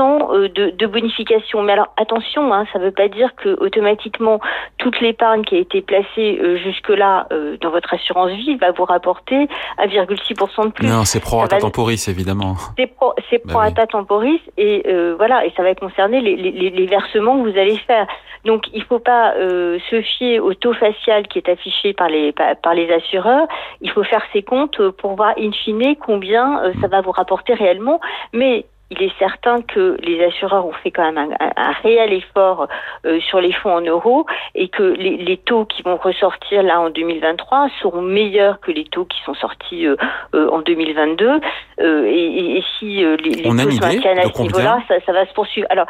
euh, 0.00 0.48
de, 0.48 0.70
de 0.70 0.86
bonification. 0.86 1.62
Mais 1.62 1.72
alors 1.72 1.88
attention, 1.96 2.52
hein, 2.52 2.66
ça 2.72 2.78
ne 2.78 2.84
veut 2.84 2.92
pas 2.92 3.08
dire 3.08 3.34
que 3.36 3.60
automatiquement 3.60 4.40
toute 4.78 5.00
l'épargne 5.00 5.42
qui 5.44 5.56
a 5.56 5.58
été 5.58 5.82
placée 5.82 6.40
jusque-là 6.62 7.28
dans 7.60 7.70
votre 7.70 7.94
assurance 7.94 8.30
vie 8.32 8.56
va 8.56 8.70
vous 8.72 8.84
rapporter 8.84 9.48
1,6% 9.78 10.66
de 10.66 10.72
plus. 10.72 10.86
Non, 10.86 11.04
c'est 11.04 11.20
pro 11.20 11.38
rata 11.38 11.58
temporis 11.58 12.08
évidemment. 12.08 12.56
C'est 12.78 12.86
pro, 12.86 13.14
c'est 13.30 13.38
pro 13.38 13.58
rata 13.58 13.82
bah 13.82 13.86
temporis 13.86 14.40
et 14.56 14.84
voilà 15.16 15.44
et 15.44 15.52
ça 15.56 15.62
va 15.62 15.74
concerner 15.74 16.20
les, 16.20 16.36
les, 16.36 16.70
les, 16.70 16.86
versements 16.86 17.42
que 17.42 17.50
vous 17.50 17.58
allez 17.58 17.76
faire. 17.78 18.06
Donc 18.44 18.64
il 18.72 18.80
ne 18.80 18.84
faut 18.84 18.98
pas 18.98 19.34
se 19.34 20.02
fier 20.02 20.40
au 20.40 20.54
taux 20.54 20.74
facial 20.74 21.26
qui 21.28 21.38
est 21.38 21.48
affiché 21.48 21.92
par 21.92 22.08
les 22.08 22.32
par 22.32 22.74
les 22.74 22.90
assureurs. 22.92 23.46
Il 23.80 23.90
faut 23.90 24.04
faire 24.04 24.22
ses 24.32 24.42
comptes 24.42 24.80
pour 24.90 25.16
voir 25.16 25.34
in 25.38 25.52
fine 25.52 25.65
combien 26.00 26.62
euh, 26.62 26.72
ça 26.80 26.88
va 26.88 27.00
vous 27.00 27.12
rapporter 27.12 27.54
réellement. 27.54 28.00
Mais 28.32 28.66
il 28.90 29.02
est 29.02 29.12
certain 29.18 29.62
que 29.62 29.96
les 30.00 30.24
assureurs 30.24 30.64
ont 30.64 30.72
fait 30.72 30.92
quand 30.92 31.10
même 31.10 31.34
un, 31.40 31.72
réel 31.82 32.12
effort 32.12 32.68
euh, 33.04 33.18
sur 33.20 33.40
les 33.40 33.52
fonds 33.52 33.74
en 33.74 33.80
euros 33.80 34.26
et 34.54 34.68
que 34.68 34.84
les, 34.84 35.36
taux 35.38 35.64
qui 35.64 35.82
vont 35.82 35.96
ressortir 35.96 36.62
là 36.62 36.80
en 36.80 36.90
2023 36.90 37.68
seront 37.82 38.00
meilleurs 38.00 38.60
que 38.60 38.70
les 38.70 38.84
taux 38.84 39.04
qui 39.04 39.20
sont 39.24 39.34
sortis 39.34 39.86
euh, 39.86 39.96
en 40.32 40.60
2022. 40.60 41.40
Et, 41.80 42.62
si 42.78 42.98
les, 42.98 43.16
les 43.16 43.48
On 43.48 43.56
taux 43.56 43.70
sont 43.70 43.82
à 43.82 43.90
ce 43.90 44.42
niveau-là, 44.42 44.78
ça, 44.88 45.12
va 45.12 45.26
se 45.26 45.32
poursuivre. 45.34 45.66
Alors, 45.70 45.86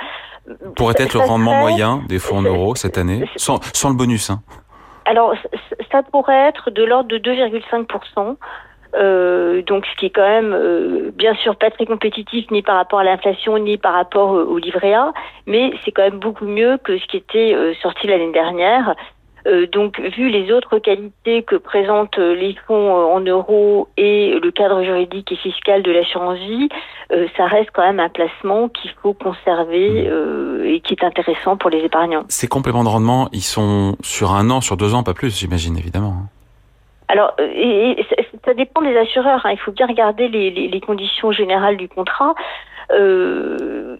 pourrait 0.74 0.94
être 0.98 1.12
le 1.12 1.20
rendement 1.20 1.54
moyen 1.54 2.02
des 2.08 2.18
fonds 2.18 2.38
en 2.38 2.42
euros 2.42 2.74
cette 2.76 2.96
année, 2.96 3.28
sans, 3.36 3.60
sans 3.74 3.90
le 3.90 3.96
bonus. 3.96 4.30
Hein. 4.30 4.40
Alors, 5.06 5.34
ça 5.92 6.02
pourrait 6.02 6.48
être 6.48 6.70
de 6.70 6.82
l'ordre 6.82 7.08
de 7.08 7.18
2,5%. 7.18 8.36
Euh, 8.96 9.62
donc 9.62 9.84
ce 9.86 9.96
qui 9.96 10.06
est 10.06 10.10
quand 10.10 10.26
même 10.26 10.52
euh, 10.54 11.10
bien 11.14 11.34
sûr 11.34 11.56
pas 11.56 11.70
très 11.70 11.84
compétitif 11.84 12.50
ni 12.50 12.62
par 12.62 12.76
rapport 12.76 13.00
à 13.00 13.04
l'inflation 13.04 13.58
ni 13.58 13.76
par 13.76 13.92
rapport 13.92 14.34
euh, 14.34 14.44
au 14.44 14.58
livret 14.58 14.94
A, 14.94 15.12
mais 15.46 15.72
c'est 15.84 15.92
quand 15.92 16.02
même 16.02 16.18
beaucoup 16.18 16.46
mieux 16.46 16.78
que 16.82 16.96
ce 16.98 17.06
qui 17.06 17.18
était 17.18 17.54
sorti 17.82 18.06
l'année 18.06 18.32
dernière. 18.32 18.94
donc 19.72 20.00
vu 20.00 20.28
les 20.28 20.50
autres 20.52 20.78
qualités 20.78 21.42
que 21.42 21.56
présentent 21.56 22.18
les 22.18 22.56
fonds 22.66 22.92
en 22.92 23.20
euros 23.20 23.88
et 23.96 24.38
le 24.42 24.50
cadre 24.50 24.82
juridique 24.82 25.30
et 25.30 25.36
fiscal 25.36 25.82
de 25.82 25.92
l'assurance 25.92 26.38
vie, 26.38 26.68
ça 27.36 27.46
reste 27.46 27.70
quand 27.72 27.82
même 27.82 28.00
un 28.00 28.08
placement 28.08 28.68
qu'il 28.68 28.90
faut 29.02 29.12
conserver 29.12 30.10
et 30.64 30.80
qui 30.80 30.94
est 30.94 31.04
intéressant 31.04 31.56
pour 31.56 31.70
les 31.70 31.78
épargnants. 31.78 32.24
Ces 32.28 32.48
compléments 32.48 32.82
de 32.82 32.88
rendement, 32.88 33.28
ils 33.32 33.48
sont 33.56 33.96
sur 34.02 34.32
un 34.32 34.50
an, 34.50 34.60
sur 34.60 34.76
deux 34.76 34.94
ans, 34.94 35.04
pas 35.04 35.14
plus, 35.14 35.38
j'imagine 35.38 35.78
évidemment. 35.78 36.26
Alors, 37.08 37.34
et, 37.38 38.04
ça 38.46 38.54
dépend 38.54 38.80
des 38.80 38.96
assureurs. 38.96 39.44
Hein. 39.44 39.50
Il 39.52 39.58
faut 39.58 39.72
bien 39.72 39.86
regarder 39.86 40.28
les, 40.28 40.50
les, 40.50 40.68
les 40.68 40.80
conditions 40.80 41.32
générales 41.32 41.76
du 41.76 41.88
contrat. 41.88 42.34
Euh, 42.92 43.96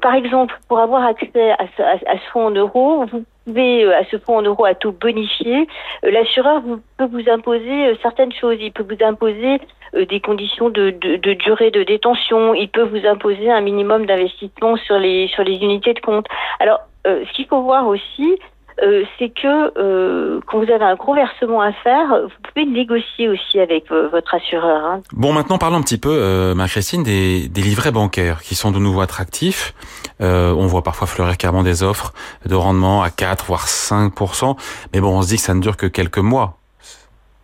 par 0.00 0.14
exemple, 0.14 0.58
pour 0.68 0.78
avoir 0.78 1.04
accès 1.04 1.52
à 1.52 1.66
ce, 1.76 2.30
fonds 2.32 2.46
en 2.46 2.50
euros, 2.50 3.04
vous 3.10 3.24
pouvez 3.44 3.84
euh, 3.84 3.98
à 3.98 4.04
ce 4.04 4.18
fonds 4.18 4.36
en 4.36 4.42
euros 4.42 4.64
à 4.64 4.74
taux 4.74 4.92
bonifié, 4.92 5.66
euh, 6.04 6.10
l'assureur 6.10 6.62
peut 6.96 7.08
vous 7.10 7.28
imposer 7.28 7.88
euh, 7.88 7.94
certaines 8.02 8.32
choses. 8.32 8.56
Il 8.60 8.72
peut 8.72 8.84
vous 8.88 9.04
imposer 9.04 9.60
des 9.92 10.20
conditions 10.20 10.70
de, 10.70 10.90
de, 10.90 11.16
de, 11.16 11.32
durée 11.32 11.72
de 11.72 11.82
détention. 11.82 12.54
Il 12.54 12.68
peut 12.68 12.84
vous 12.84 13.04
imposer 13.06 13.50
un 13.50 13.60
minimum 13.60 14.06
d'investissement 14.06 14.76
sur 14.76 14.98
les 14.98 15.26
sur 15.28 15.42
les 15.42 15.56
unités 15.56 15.94
de 15.94 16.00
compte. 16.00 16.26
Alors, 16.60 16.78
ce 17.04 17.32
qu'il 17.32 17.46
faut 17.46 17.62
voir 17.62 17.88
aussi, 17.88 18.38
euh, 18.82 19.04
c'est 19.18 19.28
que 19.28 19.78
euh, 19.78 20.40
quand 20.46 20.58
vous 20.58 20.70
avez 20.70 20.84
un 20.84 20.94
gros 20.94 21.14
versement 21.14 21.60
à 21.60 21.72
faire, 21.72 22.06
vous 22.22 22.50
pouvez 22.52 22.66
négocier 22.66 23.28
aussi 23.28 23.60
avec 23.60 23.90
euh, 23.90 24.08
votre 24.08 24.34
assureur. 24.34 24.84
Hein. 24.84 25.00
Bon, 25.12 25.32
maintenant 25.32 25.58
parlons 25.58 25.76
un 25.76 25.82
petit 25.82 25.98
peu, 25.98 26.10
euh, 26.10 26.54
Marie-Christine, 26.54 27.02
des, 27.02 27.48
des, 27.48 27.62
livrets 27.62 27.92
bancaires 27.92 28.42
qui 28.42 28.54
sont 28.54 28.70
de 28.70 28.78
nouveau 28.78 29.00
attractifs. 29.00 29.74
on 30.20 30.66
voit 30.66 30.82
parfois 30.82 31.06
fleurir 31.06 31.36
carrément 31.36 31.62
des 31.62 31.82
offres 31.82 32.12
de 32.46 32.54
rendement 32.54 33.02
à 33.02 33.10
4 33.10 33.46
voire 33.46 33.66
5% 33.66 34.56
mais 34.92 35.00
bon, 35.00 35.18
on 35.18 35.22
se 35.22 35.28
dit 35.28 35.36
que 35.36 35.42
ça 35.42 35.54
ne 35.54 35.60
dure 35.60 35.76
que 35.76 35.86
quelques 35.86 36.18
mois. 36.18 36.59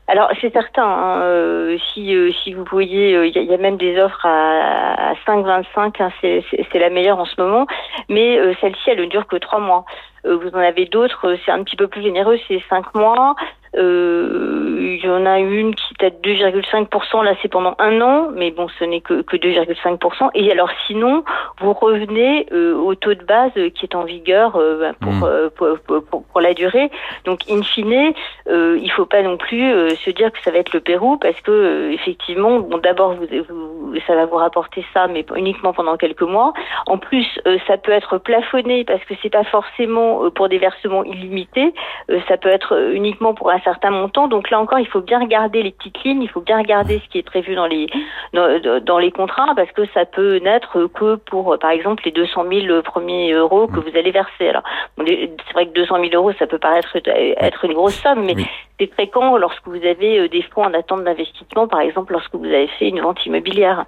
Alors 0.09 0.31
c'est 0.41 0.53
certain, 0.53 0.85
hein, 0.85 1.21
euh, 1.23 1.79
si, 1.93 2.15
euh, 2.15 2.31
si 2.45 2.53
vous 2.53 2.65
voyez, 2.71 3.27
il 3.27 3.43
y, 3.45 3.53
a 3.53 3.59
même 3.59 3.77
des 3.77 3.99
offres 4.01 4.25
à, 4.25 5.11
à 5.11 5.15
5,25, 5.27 6.01
hein, 6.01 6.11
c'est 6.21 6.79
la 6.79 6.91
meilleure 6.91 7.19
en 7.19 7.25
ce 7.25 7.35
moment, 7.41 7.67
mais 8.09 8.39
celle-ci 8.61 8.91
elle 8.91 9.01
ne 9.01 9.07
dure 9.07 9.27
que 9.27 9.37
trois 9.37 9.59
mois. 9.59 9.85
Euh, 10.27 10.37
vous 10.37 10.49
en 10.51 10.61
avez 10.61 10.87
d'autres, 10.87 11.29
euh, 11.29 11.37
c'est 11.45 11.53
un 11.53 11.63
petit 11.63 11.77
peu 11.77 11.87
plus 11.87 12.03
généreux, 12.03 12.39
c'est 12.49 12.63
cinq 12.69 12.95
mois. 12.95 13.35
Euh, 13.77 14.97
il 14.99 15.05
y 15.05 15.09
en 15.11 15.27
a 15.27 15.39
une 15.39 15.75
qui 15.75 15.95
est 16.01 16.05
à 16.07 16.11
2,5%, 16.11 17.23
là 17.25 17.35
c'est 17.43 17.49
pendant 17.49 17.75
un 17.79 18.01
an, 18.01 18.29
mais 18.35 18.51
bon, 18.51 18.69
ce 18.79 18.85
n'est 18.85 19.01
que, 19.01 19.23
que 19.23 19.37
2,5%. 19.37 20.31
Et 20.35 20.51
alors 20.51 20.71
sinon, 20.87 21.25
vous 21.61 21.73
revenez 21.73 22.47
euh, 22.53 22.75
au 22.75 22.95
taux 22.95 23.15
de 23.15 23.23
base 23.25 23.53
qui 23.75 23.85
est 23.85 23.95
en 23.95 24.05
vigueur 24.05 24.57
euh, 24.57 24.79
ben, 24.81 24.95
pour, 25.01 25.13
Mm. 25.13 25.25
euh, 25.25 25.51
pour, 25.55 25.69
pour, 25.87 26.05
pour- 26.05 26.25
pour 26.25 26.41
la 26.41 26.55
durée. 26.55 26.91
Donc, 27.25 27.41
in 27.51 27.63
fine, 27.63 28.13
euh, 28.49 28.79
il 28.81 28.91
faut 28.91 29.07
pas 29.07 29.23
non 29.23 29.37
plus 29.37 29.73
euh, 29.73 29.91
se 29.97 30.11
dire 30.11 30.33
que 30.33 30.41
ça 30.43 30.51
va 30.51 30.59
être 30.59 30.73
le 30.73 30.81
Pérou, 30.81 31.17
parce 31.17 31.41
que 31.41 31.91
effectivement, 31.93 32.61
bon, 32.61 32.79
d'abord, 32.79 33.15
vous, 33.15 33.27
vous, 33.49 33.95
ça 34.07 34.15
va 34.15 34.27
vous 34.27 34.37
rapporter 34.37 34.85
ça, 34.93 35.07
mais 35.07 35.25
uniquement 35.37 35.73
pendant 35.73 35.97
quelques 35.97 36.23
mois. 36.23 36.53
En 36.87 36.99
plus, 36.99 37.27
euh, 37.47 37.59
ça 37.67 37.77
peut 37.79 37.93
être 37.93 38.19
plafonné 38.19 38.85
parce 38.85 39.05
que 39.05 39.15
c'est 39.23 39.31
pas 39.31 39.45
forcément 39.45 40.25
euh, 40.25 40.31
pour 40.31 40.49
des 40.49 40.59
versements 40.59 41.05
illimités. 41.05 41.73
Euh, 42.11 42.19
ça 42.29 42.37
peut 42.37 42.49
être 42.49 42.91
uniquement 42.93 43.35
pour 43.35 43.51
un 43.51 43.59
certain 43.67 43.91
montant. 43.91 44.29
Donc 44.29 44.51
là 44.51 44.61
encore, 44.61 44.79
il 44.79 44.87
faut 44.87 45.01
bien 45.01 45.19
regarder 45.19 45.63
les 45.63 45.73
petites 45.73 46.03
lignes, 46.05 46.23
il 46.23 46.31
faut 46.31 46.41
bien 46.41 46.59
regarder 46.59 47.01
ce 47.05 47.09
qui 47.11 47.19
est 47.19 47.29
prévu 47.35 47.55
dans 47.55 47.67
les 47.67 47.89
dans, 48.33 48.81
dans 48.83 48.99
les 48.99 49.11
contrats 49.11 49.53
parce 49.55 49.71
que 49.73 49.83
ça 49.95 50.05
peut 50.05 50.37
n'être 50.37 50.87
que 50.87 51.17
pour, 51.17 51.59
par 51.59 51.71
exemple, 51.71 52.03
les 52.05 52.13
200 52.13 52.45
000 52.51 52.83
premiers 52.83 53.33
euros 53.33 53.67
que 53.67 53.81
vous 53.81 53.97
allez 53.97 54.13
verser. 54.13 54.49
Alors, 54.49 54.63
c'est 54.99 55.53
vrai 55.53 55.67
que 55.67 55.73
200 55.73 55.97
000 56.01 56.09
euros, 56.15 56.33
ça 56.39 56.47
peut 56.47 56.59
paraître 56.59 56.97
être 56.97 57.65
une 57.65 57.75
grosse 57.75 58.01
somme, 58.01 58.25
mais 58.25 58.35
Oui. 58.37 58.47
c'est 58.79 58.93
fréquent 58.93 59.37
lorsque 59.37 59.67
vous 59.67 59.85
avez 59.85 60.21
euh, 60.21 60.29
des 60.29 60.43
fonds 60.43 60.65
en 60.65 60.75
attente 60.75 61.05
d'investissement, 61.05 61.67
par 61.69 61.81
exemple, 61.81 62.13
lorsque 62.13 62.35
vous 62.35 62.45
avez 62.45 62.69
fait 62.79 62.89
une 62.89 63.01
vente 63.01 63.25
immobilière. 63.27 63.85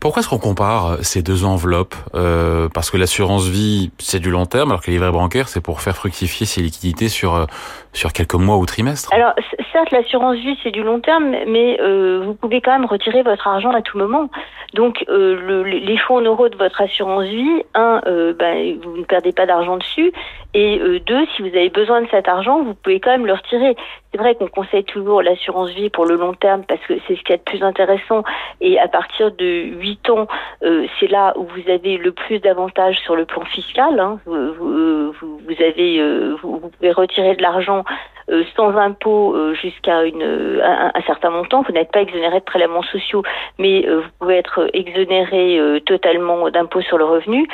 Pourquoi 0.00 0.20
est-ce 0.20 0.28
qu'on 0.28 0.38
compare 0.38 0.96
ces 1.02 1.22
deux 1.22 1.44
enveloppes 1.44 1.94
euh, 2.14 2.68
Parce 2.72 2.90
que 2.90 2.96
l'assurance 2.96 3.46
vie, 3.46 3.90
c'est 3.98 4.18
du 4.20 4.30
long 4.30 4.46
terme, 4.46 4.70
alors 4.70 4.80
que 4.80 4.86
les 4.86 4.94
livrets 4.94 5.12
bancaires, 5.12 5.48
c'est 5.48 5.60
pour 5.62 5.80
faire 5.82 5.94
fructifier 5.94 6.46
ses 6.46 6.62
liquidités 6.62 7.08
sur 7.08 7.34
euh, 7.34 7.44
sur 7.92 8.12
quelques 8.12 8.34
mois 8.34 8.56
ou 8.56 8.64
trimestres. 8.66 9.12
Alors, 9.12 9.32
certes, 9.72 9.90
l'assurance 9.90 10.36
vie, 10.36 10.56
c'est 10.62 10.70
du 10.70 10.82
long 10.82 11.00
terme, 11.00 11.30
mais 11.46 11.78
euh, 11.80 12.22
vous 12.24 12.34
pouvez 12.34 12.60
quand 12.60 12.72
même 12.72 12.86
retirer 12.86 13.22
votre 13.22 13.46
argent 13.46 13.70
à 13.72 13.82
tout 13.82 13.98
moment. 13.98 14.30
Donc, 14.74 15.04
euh, 15.08 15.38
le- 15.40 15.62
les 15.64 15.98
fonds 15.98 16.16
en 16.18 16.20
euros 16.22 16.48
de 16.48 16.56
votre 16.56 16.80
assurance 16.80 17.24
vie, 17.24 17.62
un, 17.74 18.00
euh, 18.06 18.32
ben, 18.38 18.78
vous 18.82 18.96
ne 18.98 19.04
perdez 19.04 19.32
pas 19.32 19.46
d'argent 19.46 19.76
dessus, 19.78 20.12
et 20.54 20.78
euh, 20.80 21.00
deux, 21.00 21.26
si 21.34 21.42
vous 21.42 21.48
avez 21.48 21.70
besoin 21.70 22.02
de 22.02 22.08
cet 22.10 22.28
argent, 22.28 22.62
vous 22.62 22.74
pouvez 22.74 23.00
quand 23.00 23.10
même 23.10 23.26
le 23.26 23.32
retirer. 23.34 23.76
C'est 24.12 24.18
vrai 24.18 24.34
qu'on 24.36 24.48
conseille 24.48 24.84
toujours 24.84 25.20
l'assurance 25.22 25.70
vie 25.70 25.90
pour 25.90 26.06
le 26.06 26.16
long 26.16 26.32
terme 26.32 26.62
parce 26.66 26.80
que 26.86 26.94
c'est 27.06 27.16
ce 27.16 27.22
qui 27.22 27.32
est 27.32 27.36
le 27.36 27.42
plus 27.42 27.62
intéressant. 27.62 28.22
Et 28.62 28.78
à 28.78 28.88
partir 28.88 29.32
de 29.32 29.44
8 29.44 30.08
ans, 30.08 30.26
euh, 30.62 30.86
c'est 30.98 31.08
là 31.08 31.34
où 31.36 31.44
vous 31.44 31.70
avez 31.70 31.98
le 31.98 32.12
plus 32.12 32.38
d'avantages 32.38 32.98
sur 33.00 33.16
le 33.16 33.26
plan 33.26 33.44
fiscal. 33.44 34.00
hein. 34.00 34.18
Vous, 34.24 34.54
vous, 34.54 35.12
vous- 35.12 35.62
avez, 35.62 36.00
euh, 36.00 36.36
vous, 36.42 36.58
pouvez 36.70 36.92
retirer 36.92 37.34
de 37.36 37.42
l'argent 37.42 37.84
euh, 38.30 38.44
sans 38.56 38.76
impôt 38.76 39.34
euh, 39.34 39.52
jusqu'à 39.54 39.98
euh, 40.00 40.60
un, 40.62 40.90
un 40.94 41.02
certain 41.02 41.28
montant. 41.30 41.62
Vous 41.62 41.72
n'êtes 41.72 41.92
pas 41.92 42.00
exonéré 42.00 42.38
de 42.40 42.44
prélèvements 42.44 42.82
sociaux, 42.82 43.22
mais 43.58 43.86
euh, 43.86 44.00
vous 44.00 44.08
pouvez 44.20 44.36
être 44.36 44.70
exonéré 44.72 45.60
totalement 45.84 46.48
d'impôt 46.50 46.80
sur 46.80 46.96
le 46.96 47.04
revenu. 47.04 47.46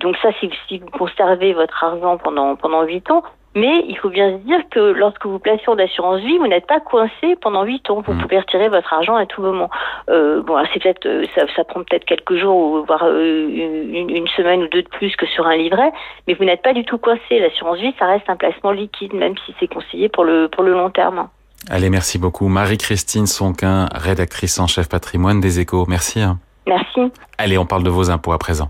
Donc 0.00 0.16
ça, 0.22 0.30
si, 0.38 0.48
si 0.68 0.78
vous 0.78 0.90
conservez 0.90 1.54
votre 1.54 1.82
argent 1.82 2.18
pendant 2.18 2.54
pendant 2.56 2.82
huit 2.84 3.10
ans. 3.10 3.22
Mais 3.54 3.84
il 3.86 3.98
faut 3.98 4.08
bien 4.08 4.32
se 4.38 4.42
dire 4.44 4.60
que 4.70 4.80
lorsque 4.80 5.26
vous 5.26 5.38
placez 5.38 5.64
en 5.68 5.78
assurance 5.78 6.20
vie, 6.20 6.38
vous 6.38 6.46
n'êtes 6.46 6.66
pas 6.66 6.80
coincé 6.80 7.36
pendant 7.40 7.64
huit 7.64 7.88
ans. 7.90 8.00
Vous 8.06 8.14
Mm. 8.14 8.22
pouvez 8.22 8.38
retirer 8.38 8.68
votre 8.70 8.90
argent 8.94 9.14
à 9.16 9.26
tout 9.26 9.42
moment. 9.42 9.68
Euh, 10.08 10.42
bon, 10.42 10.56
alors 10.56 10.68
c'est 10.72 10.82
peut-être 10.82 11.04
euh, 11.06 11.26
ça, 11.34 11.42
ça 11.54 11.62
prend 11.64 11.80
peut-être 11.84 12.06
quelques 12.06 12.36
jours 12.36 12.56
ou 12.56 12.84
voire 12.86 13.02
euh, 13.04 13.46
une, 13.48 14.08
une 14.08 14.26
semaine 14.28 14.62
ou 14.62 14.68
deux 14.68 14.82
de 14.82 14.88
plus 14.88 15.14
que 15.16 15.26
sur 15.26 15.46
un 15.46 15.56
livret, 15.56 15.92
mais 16.26 16.32
vous 16.34 16.44
n'êtes 16.44 16.62
pas 16.62 16.72
du 16.72 16.84
tout 16.84 16.96
coincé. 16.98 17.38
L'assurance 17.40 17.78
vie, 17.78 17.94
ça 17.98 18.06
reste 18.06 18.28
un 18.30 18.36
placement 18.36 18.70
liquide, 18.70 19.12
même 19.12 19.34
si 19.44 19.54
c'est 19.60 19.68
conseillé 19.68 20.08
pour 20.08 20.24
le 20.24 20.48
pour 20.48 20.62
le 20.62 20.72
long 20.72 20.88
terme. 20.90 21.28
Allez, 21.70 21.90
merci 21.90 22.18
beaucoup. 22.18 22.48
Marie-Christine 22.48 23.26
Sonquin, 23.26 23.86
rédactrice 23.94 24.58
en 24.58 24.66
chef 24.66 24.88
patrimoine 24.88 25.40
des 25.40 25.60
échos. 25.60 25.84
Merci. 25.88 26.20
hein. 26.20 26.38
Merci. 26.66 27.12
Allez, 27.38 27.58
on 27.58 27.66
parle 27.66 27.82
de 27.84 27.90
vos 27.90 28.10
impôts 28.10 28.32
à 28.32 28.38
présent. 28.38 28.68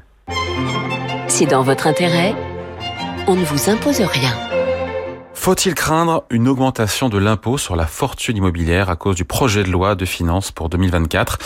C'est 1.28 1.46
dans 1.46 1.62
votre 1.62 1.86
intérêt. 1.86 2.34
On 3.28 3.34
ne 3.34 3.44
vous 3.44 3.70
impose 3.70 4.00
rien. 4.00 4.61
Faut-il 5.42 5.74
craindre 5.74 6.22
une 6.30 6.46
augmentation 6.46 7.08
de 7.08 7.18
l'impôt 7.18 7.58
sur 7.58 7.74
la 7.74 7.88
fortune 7.88 8.36
immobilière 8.36 8.90
à 8.90 8.94
cause 8.94 9.16
du 9.16 9.24
projet 9.24 9.64
de 9.64 9.72
loi 9.72 9.96
de 9.96 10.04
finances 10.04 10.52
pour 10.52 10.68
2024 10.68 11.36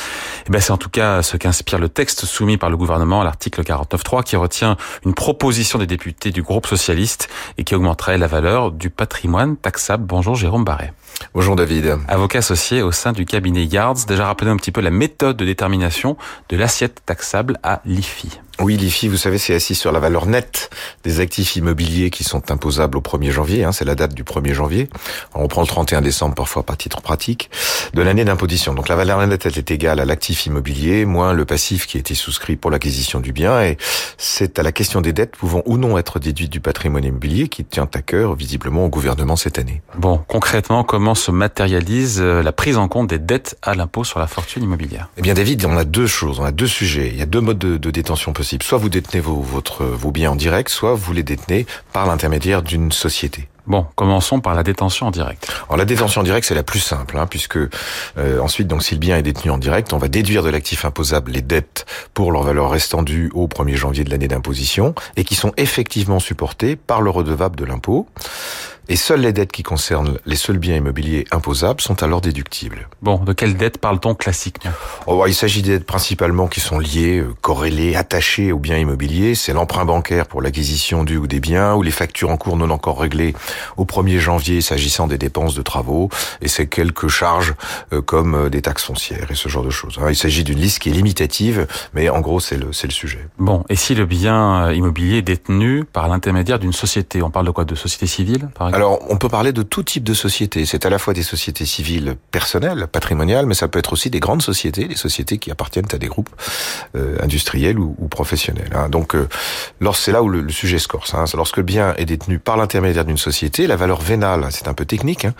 Eh 0.46 0.50
ben, 0.50 0.61
c'est 0.61 0.72
en 0.72 0.76
tout 0.76 0.90
cas 0.90 1.22
ce 1.22 1.38
qu'inspire 1.38 1.78
le 1.78 1.88
texte 1.88 2.26
soumis 2.26 2.59
par 2.59 2.68
le 2.68 2.76
gouvernement 2.76 3.22
à 3.22 3.24
l'article 3.24 3.62
49.3 3.62 4.22
qui 4.22 4.37
retient 4.37 4.76
une 5.06 5.14
proposition 5.14 5.78
des 5.78 5.87
députés 5.87 6.30
du 6.30 6.42
groupe 6.42 6.66
socialiste 6.66 7.30
et 7.56 7.64
qui 7.64 7.74
augmenterait 7.74 8.18
la 8.18 8.26
valeur 8.26 8.70
du 8.70 8.90
patrimoine 8.90 9.56
taxable. 9.56 10.04
Bonjour 10.04 10.35
Jérôme 10.35 10.64
Barret. 10.64 10.92
Bonjour 11.32 11.56
David. 11.56 11.96
Avocat 12.06 12.40
associé 12.40 12.82
au 12.82 12.92
sein 12.92 13.12
du 13.12 13.24
cabinet 13.24 13.64
Yards. 13.64 14.04
Déjà 14.06 14.26
rappelé 14.26 14.50
un 14.50 14.59
petit 14.59 14.72
peu 14.72 14.82
la 14.82 14.90
méthode 14.90 15.38
de 15.38 15.46
détermination 15.46 16.18
de 16.50 16.59
l'assiette 16.59 17.00
taxable 17.06 17.59
à 17.62 17.80
l'IFI. 17.87 18.40
Oui, 18.58 18.76
l'IFI, 18.78 19.08
vous 19.08 19.18
savez, 19.18 19.36
c'est 19.36 19.54
assis 19.54 19.74
sur 19.74 19.92
la 19.92 20.00
valeur 20.00 20.24
nette 20.24 20.70
des 21.04 21.20
actifs 21.20 21.56
immobiliers 21.56 22.08
qui 22.08 22.24
sont 22.24 22.50
imposables 22.50 22.96
au 22.96 23.02
1er 23.02 23.30
janvier. 23.30 23.64
Hein, 23.64 23.72
c'est 23.72 23.84
la 23.84 23.94
date 23.94 24.14
du 24.14 24.24
1er 24.24 24.54
janvier. 24.54 24.88
Alors, 25.34 25.44
on 25.44 25.48
prend 25.48 25.60
le 25.60 25.66
31 25.66 26.00
décembre 26.00 26.34
parfois 26.34 26.62
par 26.62 26.78
titre 26.78 27.02
pratique 27.02 27.50
de 27.92 28.00
l'année 28.00 28.24
d'imposition. 28.24 28.72
Donc 28.72 28.88
la 28.88 28.96
valeur 28.96 29.24
nette 29.26 29.44
elle 29.44 29.58
est 29.58 29.70
égale 29.70 30.00
à 30.00 30.06
l'actif 30.06 30.46
immobilier 30.46 31.04
moins 31.04 31.34
le 31.34 31.44
passif 31.44 31.86
qui 31.86 31.98
a 31.98 32.00
été 32.00 32.14
souscrit 32.14 32.56
pour 32.56 32.70
l'acquisition 32.70 33.20
du 33.20 33.32
bien. 33.32 33.62
Et 33.62 33.76
c'est 34.16 34.58
à 34.58 34.62
la 34.62 34.72
question 34.72 35.02
des 35.02 35.12
dettes 35.12 35.36
pouvant 35.36 35.62
ou 35.66 35.76
non 35.76 35.98
être 35.98 36.18
déduites 36.18 36.50
du 36.50 36.60
patrimoine 36.60 37.04
immobilier 37.04 37.48
qui 37.48 37.62
tient 37.62 37.88
à 37.92 38.00
cœur 38.00 38.34
visiblement 38.34 38.86
au 38.86 38.88
gouvernement 38.88 39.36
cette 39.36 39.58
année. 39.58 39.82
Bon, 39.98 40.18
concrètement, 40.28 40.82
comment 40.82 41.14
se 41.14 41.30
matérialise 41.30 42.20
euh, 42.22 42.42
la 42.42 42.52
prise 42.52 42.78
en 42.78 42.88
compte 42.88 43.08
des 43.08 43.18
dettes 43.18 43.58
à 43.62 43.74
l'impôt 43.74 44.04
sur 44.04 44.18
la 44.18 44.26
fortune 44.26 44.62
immobilière? 44.62 45.08
Eh 45.18 45.22
bien, 45.22 45.34
David, 45.34 45.66
on 45.66 45.76
a 45.76 45.84
deux 45.84 46.06
choses, 46.06 46.40
on 46.40 46.44
a 46.44 46.52
deux 46.52 46.66
sujets. 46.66 47.08
Il 47.08 47.18
y 47.18 47.22
a 47.22 47.26
deux 47.26 47.40
modes 47.40 47.58
de, 47.58 47.76
de 47.76 47.90
détention 47.90 48.32
possibles. 48.32 48.45
Soit 48.62 48.78
vous 48.78 48.88
détenez 48.88 49.20
vos, 49.20 49.40
votre, 49.40 49.85
vos 49.85 50.12
biens 50.12 50.32
en 50.32 50.37
direct, 50.37 50.70
soit 50.70 50.94
vous 50.94 51.12
les 51.12 51.22
détenez 51.22 51.66
par 51.92 52.06
l'intermédiaire 52.06 52.62
d'une 52.62 52.92
société. 52.92 53.48
Bon, 53.66 53.85
commençons 53.96 54.38
par 54.38 54.54
la 54.54 54.62
détention 54.62 55.09
en 55.09 55.11
direct. 55.11 55.52
Alors 55.66 55.76
la 55.76 55.85
détention 55.85 56.20
en 56.20 56.24
direct 56.24 56.46
c'est 56.46 56.54
la 56.54 56.62
plus 56.62 56.78
simple, 56.78 57.18
hein, 57.18 57.26
puisque 57.26 57.56
euh, 57.56 58.38
ensuite 58.40 58.68
donc 58.68 58.85
si 58.85 58.94
le 58.94 59.00
bien 59.00 59.16
est 59.16 59.22
détenu 59.22 59.50
en 59.50 59.59
direct, 59.59 59.92
on 59.92 59.98
va 59.98 60.06
déduire 60.06 60.44
de 60.44 60.50
l'actif 60.50 60.85
imposable 60.85 61.32
les 61.32 61.42
dettes 61.42 61.85
pour 62.14 62.30
leur 62.30 62.44
valeur 62.44 62.70
restant 62.70 63.02
due 63.02 63.30
au 63.35 63.48
1er 63.48 63.74
janvier 63.74 64.04
de 64.04 64.11
l'année 64.11 64.28
d'imposition 64.28 64.94
et 65.16 65.24
qui 65.24 65.35
sont 65.35 65.52
effectivement 65.56 66.20
supportées 66.20 66.76
par 66.76 67.00
le 67.00 67.11
redevable 67.11 67.56
de 67.56 67.64
l'impôt. 67.64 68.06
Et 68.88 68.94
seules 68.96 69.20
les 69.20 69.33
dettes 69.33 69.51
qui 69.51 69.64
concernent 69.64 70.18
les 70.27 70.37
seuls 70.37 70.59
biens 70.59 70.77
immobiliers 70.77 71.25
imposables 71.33 71.81
sont 71.81 72.03
alors 72.05 72.20
déductibles. 72.20 72.88
Bon, 73.03 73.16
de 73.16 73.33
quelle 73.33 73.57
dette 73.57 73.79
parle-t-on 73.79 74.14
classiquement? 74.14 74.70
Oh, 75.09 75.25
il 75.27 75.35
s'agit 75.35 75.62
des 75.62 75.70
dettes 75.79 75.87
principalement 75.87 76.46
qui 76.46 76.61
sont 76.61 76.79
liées, 76.79 77.18
euh, 77.18 77.35
corrélées, 77.40 77.96
attachées 77.96 78.53
aux 78.53 78.59
biens 78.61 78.79
immobiliers. 78.79 79.35
C'est 79.35 79.53
l'emprunt 79.53 79.85
bancaire 79.85 80.27
pour 80.27 80.40
l'acquisition 80.40 81.03
du 81.03 81.16
ou 81.16 81.27
des 81.27 81.40
biens, 81.40 81.75
ou 81.75 81.83
les 81.83 81.90
factures 81.90 82.31
en 82.31 82.37
cours 82.37 82.57
non 82.57 82.70
encore 82.70 83.01
réglées 83.01 83.35
au 83.77 83.85
1er 83.85 84.18
janvier 84.18 84.61
s'agissant 84.61 85.09
des 85.09 85.18
dépenses 85.18 85.55
de 85.57 85.62
travaux, 85.62 86.09
et 86.40 86.46
c'est 86.49 86.68
quelques 86.68 87.09
charges 87.09 87.55
euh, 87.92 88.01
comme 88.01 88.35
euh, 88.37 88.51
des 88.51 88.62
taxes 88.62 88.85
foncières 88.85 89.31
et 89.31 89.35
ce 89.35 89.49
genre 89.49 89.64
de 89.64 89.70
choses. 89.70 89.99
hein. 90.01 90.07
Il 90.11 90.16
s'agit 90.16 90.44
d'une 90.44 90.59
liste 90.61 90.79
qui 90.79 90.90
est 90.90 90.92
limitative, 90.92 91.66
mais 91.92 92.09
en 92.09 92.20
gros 92.20 92.38
c'est 92.38 92.57
le, 92.57 92.66
le 92.66 92.90
sujet. 92.90 93.27
Bon, 93.38 93.64
et 93.68 93.75
si 93.75 93.96
le 93.96 94.07
bien 94.07 94.70
immobilier 94.70 95.18
est 95.18 95.22
détenu 95.22 95.85
par 95.85 96.07
l'intermédiaire 96.09 96.61
d'une 96.61 96.72
société? 96.72 97.20
On 97.20 97.31
parle 97.31 97.46
de 97.46 97.51
quoi? 97.51 97.64
De 97.64 97.75
société 97.75 98.07
civile, 98.07 98.49
par 98.55 98.68
exemple 98.68 98.75
Alors, 98.76 99.00
on 99.08 99.16
peut 99.16 99.30
parler 99.30 99.54
de 99.54 99.62
tout 99.62 99.82
type 99.82 100.04
de 100.04 100.12
société. 100.12 100.66
C'est 100.66 100.84
à 100.84 100.90
la 100.90 100.98
fois 100.98 101.14
des 101.14 101.22
sociétés 101.22 101.64
civiles 101.64 102.14
personnelles, 102.30 102.86
patrimoniales, 102.92 103.46
mais 103.46 103.54
ça 103.54 103.68
peut 103.68 103.78
être 103.78 103.94
aussi 103.94 104.10
des 104.10 104.20
grandes 104.20 104.42
sociétés, 104.42 104.84
des 104.86 104.96
sociétés 104.96 105.38
qui 105.38 105.50
appartiennent 105.50 105.86
à 105.94 105.96
des 105.96 106.08
groupes 106.08 106.28
euh, 106.94 107.16
industriels 107.22 107.78
ou, 107.78 107.96
ou 107.98 108.08
professionnels. 108.08 108.68
hein. 108.74 108.90
Donc, 108.90 109.14
euh, 109.14 109.30
c'est 109.94 110.12
là 110.12 110.22
où 110.22 110.28
le, 110.28 110.42
le 110.42 110.52
sujet 110.52 110.78
se 110.78 110.88
corse. 110.88 111.14
hein. 111.14 111.24
Lorsque 111.32 111.56
le 111.56 111.62
bien 111.62 111.94
est 111.96 112.04
détenu 112.04 112.38
par 112.38 112.58
l'intermédiaire 112.58 113.06
d'une 113.06 113.16
société, 113.16 113.66
la 113.66 113.76
valeur 113.76 114.02
vénale, 114.02 114.46
c'est 114.50 114.68
un 114.68 114.74
peu 114.74 114.84
technique, 114.84 115.24
hein, 115.24 115.32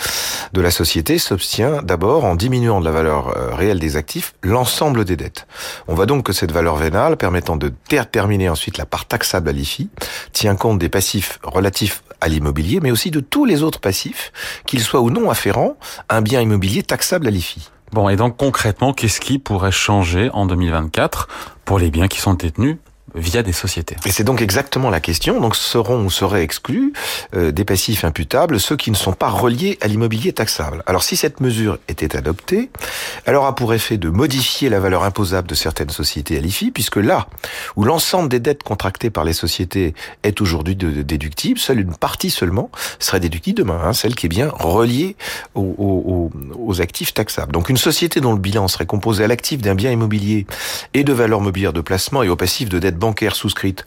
de 0.55 0.63
la 0.63 0.71
société 0.71 1.19
s'obtient 1.19 1.83
d'abord 1.83 2.25
en 2.25 2.37
diminuant 2.37 2.81
de 2.81 2.87
la 2.87 2.91
valeur 2.93 3.37
euh, 3.37 3.55
réelle 3.55 3.81
des 3.81 3.99
actifs 3.99 4.33
l'ensemble 4.43 5.05
des 5.05 5.17
dettes. 5.17 5.47
On 5.89 5.95
voit 5.95 6.07
donc 6.07 6.25
que 6.25 6.33
cette 6.33 6.53
valeur 6.53 6.77
vénale, 6.77 7.19
permettant 7.19 7.57
de 7.57 7.71
déterminer 7.91 8.49
ensuite 8.49 8.79
la 8.79 8.87
part 8.87 9.05
taxable 9.05 9.51
à 9.51 9.53
l'IFI, 9.53 9.91
tient 10.33 10.57
compte 10.57 10.79
des 10.79 10.89
passifs 10.89 11.39
relatifs 11.43 12.03
à 12.27 12.29
l'immobilier, 12.29 12.81
mais 12.83 12.91
aussi 12.91 13.11
de 13.11 13.21
tous 13.21 13.45
les 13.45 13.63
autres 13.63 13.81
passifs, 13.81 14.33
qu'ils 14.67 14.81
soient 14.81 15.01
ou 15.01 15.11
non 15.11 15.31
afférents 15.31 15.77
un 16.09 16.21
bien 16.21 16.41
immobilier 16.41 16.83
taxable 16.83 17.29
à 17.29 17.31
l'IFI. 17.31 17.71
Bon, 17.93 18.09
et 18.09 18.17
donc 18.17 18.37
concrètement, 18.37 18.93
qu'est-ce 18.93 19.21
qui 19.21 19.39
pourrait 19.39 19.73
changer 19.73 20.29
en 20.33 20.45
2024 20.47 21.29
pour 21.65 21.79
les 21.79 21.91
biens 21.91 22.09
qui 22.09 22.21
sont 22.21 22.35
détenus 22.35 22.79
via 23.17 23.43
des 23.43 23.53
sociétés. 23.53 23.97
Et 24.05 24.11
c'est 24.11 24.25
donc 24.25 24.43
exactement 24.43 24.91
la 24.91 25.01
question. 25.01 25.41
Donc 25.41 25.57
seront 25.57 26.05
ou 26.05 26.11
seraient 26.11 26.43
exclus 26.43 26.93
euh, 27.35 27.51
des 27.51 27.65
passifs 27.65 28.05
imputables 28.05 28.61
ceux 28.61 28.77
qui 28.77 28.91
ne 28.91 28.97
sont 28.97 29.13
pas 29.13 29.29
reliés 29.29 29.79
à 29.81 29.87
l'immobilier 29.87 30.33
taxable. 30.33 30.83
Alors 30.87 31.03
si 31.03 31.17
cette 31.17 31.41
mesure 31.41 31.79
était 31.89 32.17
adoptée, 32.17 32.71
elle 33.25 33.35
aura 33.35 33.55
pour 33.55 33.73
effet 33.75 33.97
de 33.97 34.11
modifier 34.11 34.69
la 34.69 34.81
valeur 34.81 35.03
imposable 35.05 35.49
de 35.49 35.55
certaines 35.55 35.91
sociétés 35.91 36.37
à 36.37 36.41
l'IFI, 36.41 36.71
puisque 36.71 36.97
là 36.97 37.27
où 37.77 37.85
l'ensemble 37.85 38.29
des 38.29 38.41
dettes 38.41 38.63
contractées 38.63 39.11
par 39.11 39.25
les 39.25 39.33
sociétés 39.33 39.95
est 40.23 40.41
aujourd'hui 40.41 40.77
déductible, 40.77 41.59
seule 41.59 41.81
une 41.81 41.95
partie 41.95 42.31
seulement 42.31 42.71
serait 42.99 43.21
déductible 43.21 43.59
demain, 43.59 43.81
hein, 43.83 43.93
celle 43.93 44.15
qui 44.15 44.27
est 44.27 44.29
bien 44.29 44.51
reliée 44.59 45.17
aux, 45.55 46.31
aux 46.55 46.81
actifs 46.81 47.15
taxables. 47.15 47.53
Donc 47.53 47.69
une 47.69 47.77
société 47.77 48.21
dont 48.21 48.33
le 48.33 48.39
bilan 48.39 48.69
serait 48.69 48.87
composé 48.87 49.25
à 49.25 49.29
l'actif 49.29 49.63
d'un 49.63 49.75
bien 49.75 49.91
immobilier 49.91 50.47
et 50.95 51.05
de 51.05 51.13
valeur 51.13 51.41
mobilière 51.41 51.73
de 51.73 51.81
placement 51.81 52.23
et 52.23 52.29
au 52.29 52.37
passif 52.37 52.69
de 52.69 52.79
dettes 52.79 52.99
bancaires 52.99 53.06
souscrites 53.33 53.85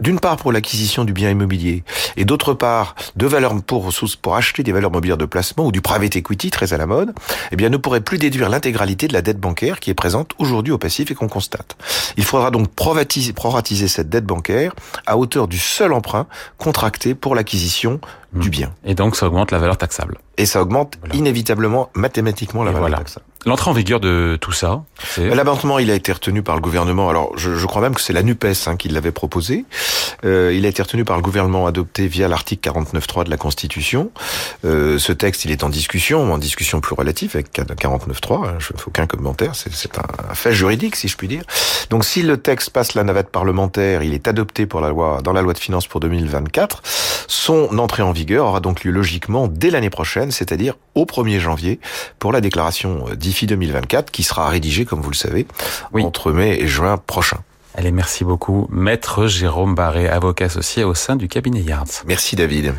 d'une 0.00 0.18
part 0.18 0.36
pour 0.36 0.52
l'acquisition 0.52 1.04
du 1.04 1.12
bien 1.12 1.30
immobilier 1.30 1.84
et 2.16 2.24
d'autre 2.24 2.54
part 2.54 2.94
de 3.16 3.26
valeurs 3.26 3.54
pour 3.62 3.90
pour 4.22 4.36
acheter 4.36 4.62
des 4.62 4.72
valeurs 4.72 4.90
mobilières 4.90 5.16
de 5.16 5.24
placement 5.24 5.66
ou 5.66 5.72
du 5.72 5.80
private 5.80 6.16
equity 6.16 6.50
très 6.50 6.72
à 6.72 6.76
la 6.76 6.86
mode, 6.86 7.14
eh 7.52 7.56
bien 7.56 7.68
ne 7.68 7.76
pourrait 7.76 8.00
plus 8.00 8.18
déduire 8.18 8.48
l'intégralité 8.48 9.08
de 9.08 9.12
la 9.12 9.22
dette 9.22 9.38
bancaire 9.38 9.80
qui 9.80 9.90
est 9.90 9.94
présente 9.94 10.32
aujourd'hui 10.38 10.72
au 10.72 10.78
passif 10.78 11.10
et 11.10 11.14
qu'on 11.14 11.28
constate. 11.28 11.76
Il 12.16 12.24
faudra 12.24 12.50
donc 12.50 12.68
proratiser 12.70 13.88
cette 13.88 14.08
dette 14.08 14.24
bancaire 14.24 14.74
à 15.06 15.16
hauteur 15.16 15.48
du 15.48 15.58
seul 15.58 15.92
emprunt 15.92 16.26
contracté 16.58 17.14
pour 17.14 17.34
l'acquisition 17.34 18.00
du 18.34 18.48
hmm. 18.48 18.50
bien. 18.50 18.74
Et 18.84 18.94
donc 18.94 19.16
ça 19.16 19.26
augmente 19.26 19.50
la 19.50 19.58
valeur 19.58 19.78
taxable. 19.78 20.18
Et 20.36 20.46
ça 20.46 20.62
augmente 20.62 20.98
inévitablement 21.12 21.90
mathématiquement 21.94 22.64
la 22.64 22.72
valeur 22.72 22.98
taxable. 22.98 23.26
L'entrée 23.46 23.70
en 23.70 23.74
vigueur 23.74 24.00
de 24.00 24.38
tout 24.40 24.52
ça 24.52 24.84
L'abattement, 25.18 25.78
il 25.78 25.90
a 25.90 25.94
été 25.94 26.12
retenu 26.12 26.42
par 26.42 26.54
le 26.54 26.62
gouvernement. 26.62 27.10
Alors, 27.10 27.36
je, 27.36 27.54
je 27.54 27.66
crois 27.66 27.82
même 27.82 27.94
que 27.94 28.00
c'est 28.00 28.14
la 28.14 28.22
NUPES 28.22 28.66
hein, 28.66 28.76
qui 28.76 28.88
l'avait 28.88 29.12
proposé. 29.12 29.66
Euh, 30.24 30.54
il 30.54 30.64
a 30.64 30.68
été 30.68 30.82
retenu 30.82 31.04
par 31.04 31.16
le 31.16 31.22
gouvernement 31.22 31.66
adopté 31.66 32.06
via 32.06 32.26
l'article 32.26 32.70
49.3 32.70 33.24
de 33.24 33.30
la 33.30 33.36
Constitution. 33.36 34.10
Euh, 34.64 34.98
ce 34.98 35.12
texte, 35.12 35.44
il 35.44 35.50
est 35.50 35.62
en 35.62 35.68
discussion, 35.68 36.32
en 36.32 36.38
discussion 36.38 36.80
plus 36.80 36.94
relative 36.94 37.32
avec 37.34 37.52
49.3. 37.52 38.46
Hein, 38.46 38.54
je 38.60 38.72
ne 38.72 38.78
fais 38.78 38.86
aucun 38.86 39.06
commentaire. 39.06 39.54
C'est 39.54 39.98
un 39.98 40.34
fait 40.34 40.54
juridique, 40.54 40.96
si 40.96 41.08
je 41.08 41.16
puis 41.16 41.28
dire. 41.28 41.42
Donc, 41.90 42.06
si 42.06 42.22
le 42.22 42.38
texte 42.38 42.70
passe 42.70 42.94
la 42.94 43.04
navette 43.04 43.28
parlementaire, 43.28 44.02
il 44.02 44.14
est 44.14 44.26
adopté 44.26 44.64
pour 44.64 44.80
la 44.80 44.88
loi, 44.88 45.20
dans 45.22 45.34
la 45.34 45.42
loi 45.42 45.52
de 45.52 45.58
finances 45.58 45.86
pour 45.86 46.00
2024. 46.00 46.80
Son 47.26 47.78
entrée 47.78 48.02
en 48.02 48.12
vigueur 48.12 48.23
aura 48.32 48.60
donc 48.60 48.84
lieu 48.84 48.90
logiquement 48.90 49.48
dès 49.48 49.70
l'année 49.70 49.90
prochaine, 49.90 50.30
c'est-à-dire 50.30 50.76
au 50.94 51.04
1er 51.04 51.38
janvier, 51.38 51.80
pour 52.18 52.32
la 52.32 52.40
déclaration 52.40 53.06
euh, 53.08 53.16
d'IFI 53.16 53.46
2024, 53.46 54.10
qui 54.10 54.22
sera 54.22 54.48
rédigée, 54.48 54.84
comme 54.84 55.00
vous 55.00 55.10
le 55.10 55.16
savez, 55.16 55.46
entre 55.94 56.32
mai 56.32 56.58
et 56.60 56.66
juin 56.66 56.96
prochain. 56.96 57.38
Allez, 57.76 57.90
merci 57.90 58.22
beaucoup. 58.22 58.68
Maître 58.70 59.26
Jérôme 59.26 59.74
Barré, 59.74 60.08
avocat 60.08 60.44
associé 60.44 60.84
au 60.84 60.94
sein 60.94 61.16
du 61.16 61.26
cabinet 61.26 61.60
Yards. 61.60 62.04
Merci 62.06 62.36
David. 62.36 62.72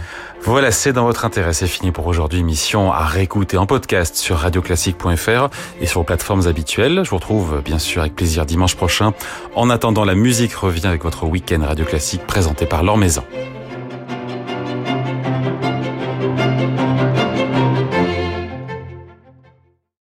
Voilà, 0.44 0.72
c'est 0.72 0.94
dans 0.94 1.04
votre 1.04 1.26
intérêt. 1.26 1.52
C'est 1.52 1.68
fini 1.68 1.92
pour 1.92 2.08
aujourd'hui. 2.08 2.44
Mission 2.44 2.94
à 2.94 3.04
réécouter 3.04 3.58
en 3.58 3.66
podcast 3.66 4.16
sur 4.16 4.38
radioclassique.fr 4.38 5.50
et 5.82 5.86
sur 5.86 6.00
vos 6.00 6.06
plateformes 6.06 6.48
habituelles. 6.48 7.02
Je 7.04 7.10
vous 7.10 7.18
retrouve 7.18 7.62
bien 7.62 7.80
sûr 7.80 8.02
avec 8.04 8.16
plaisir 8.16 8.46
dimanche 8.46 8.76
prochain. 8.76 9.14
En 9.54 9.70
attendant, 9.70 10.06
la 10.06 10.16
musique 10.16 10.54
revient 10.54 10.88
avec 10.88 11.04
votre 11.04 11.26
week-end 11.26 11.60
Radio 11.66 11.84
Classique 11.84 12.26
présenté 12.26 12.66
par 12.66 12.84
Laure 12.84 12.98
Maison. 12.98 13.24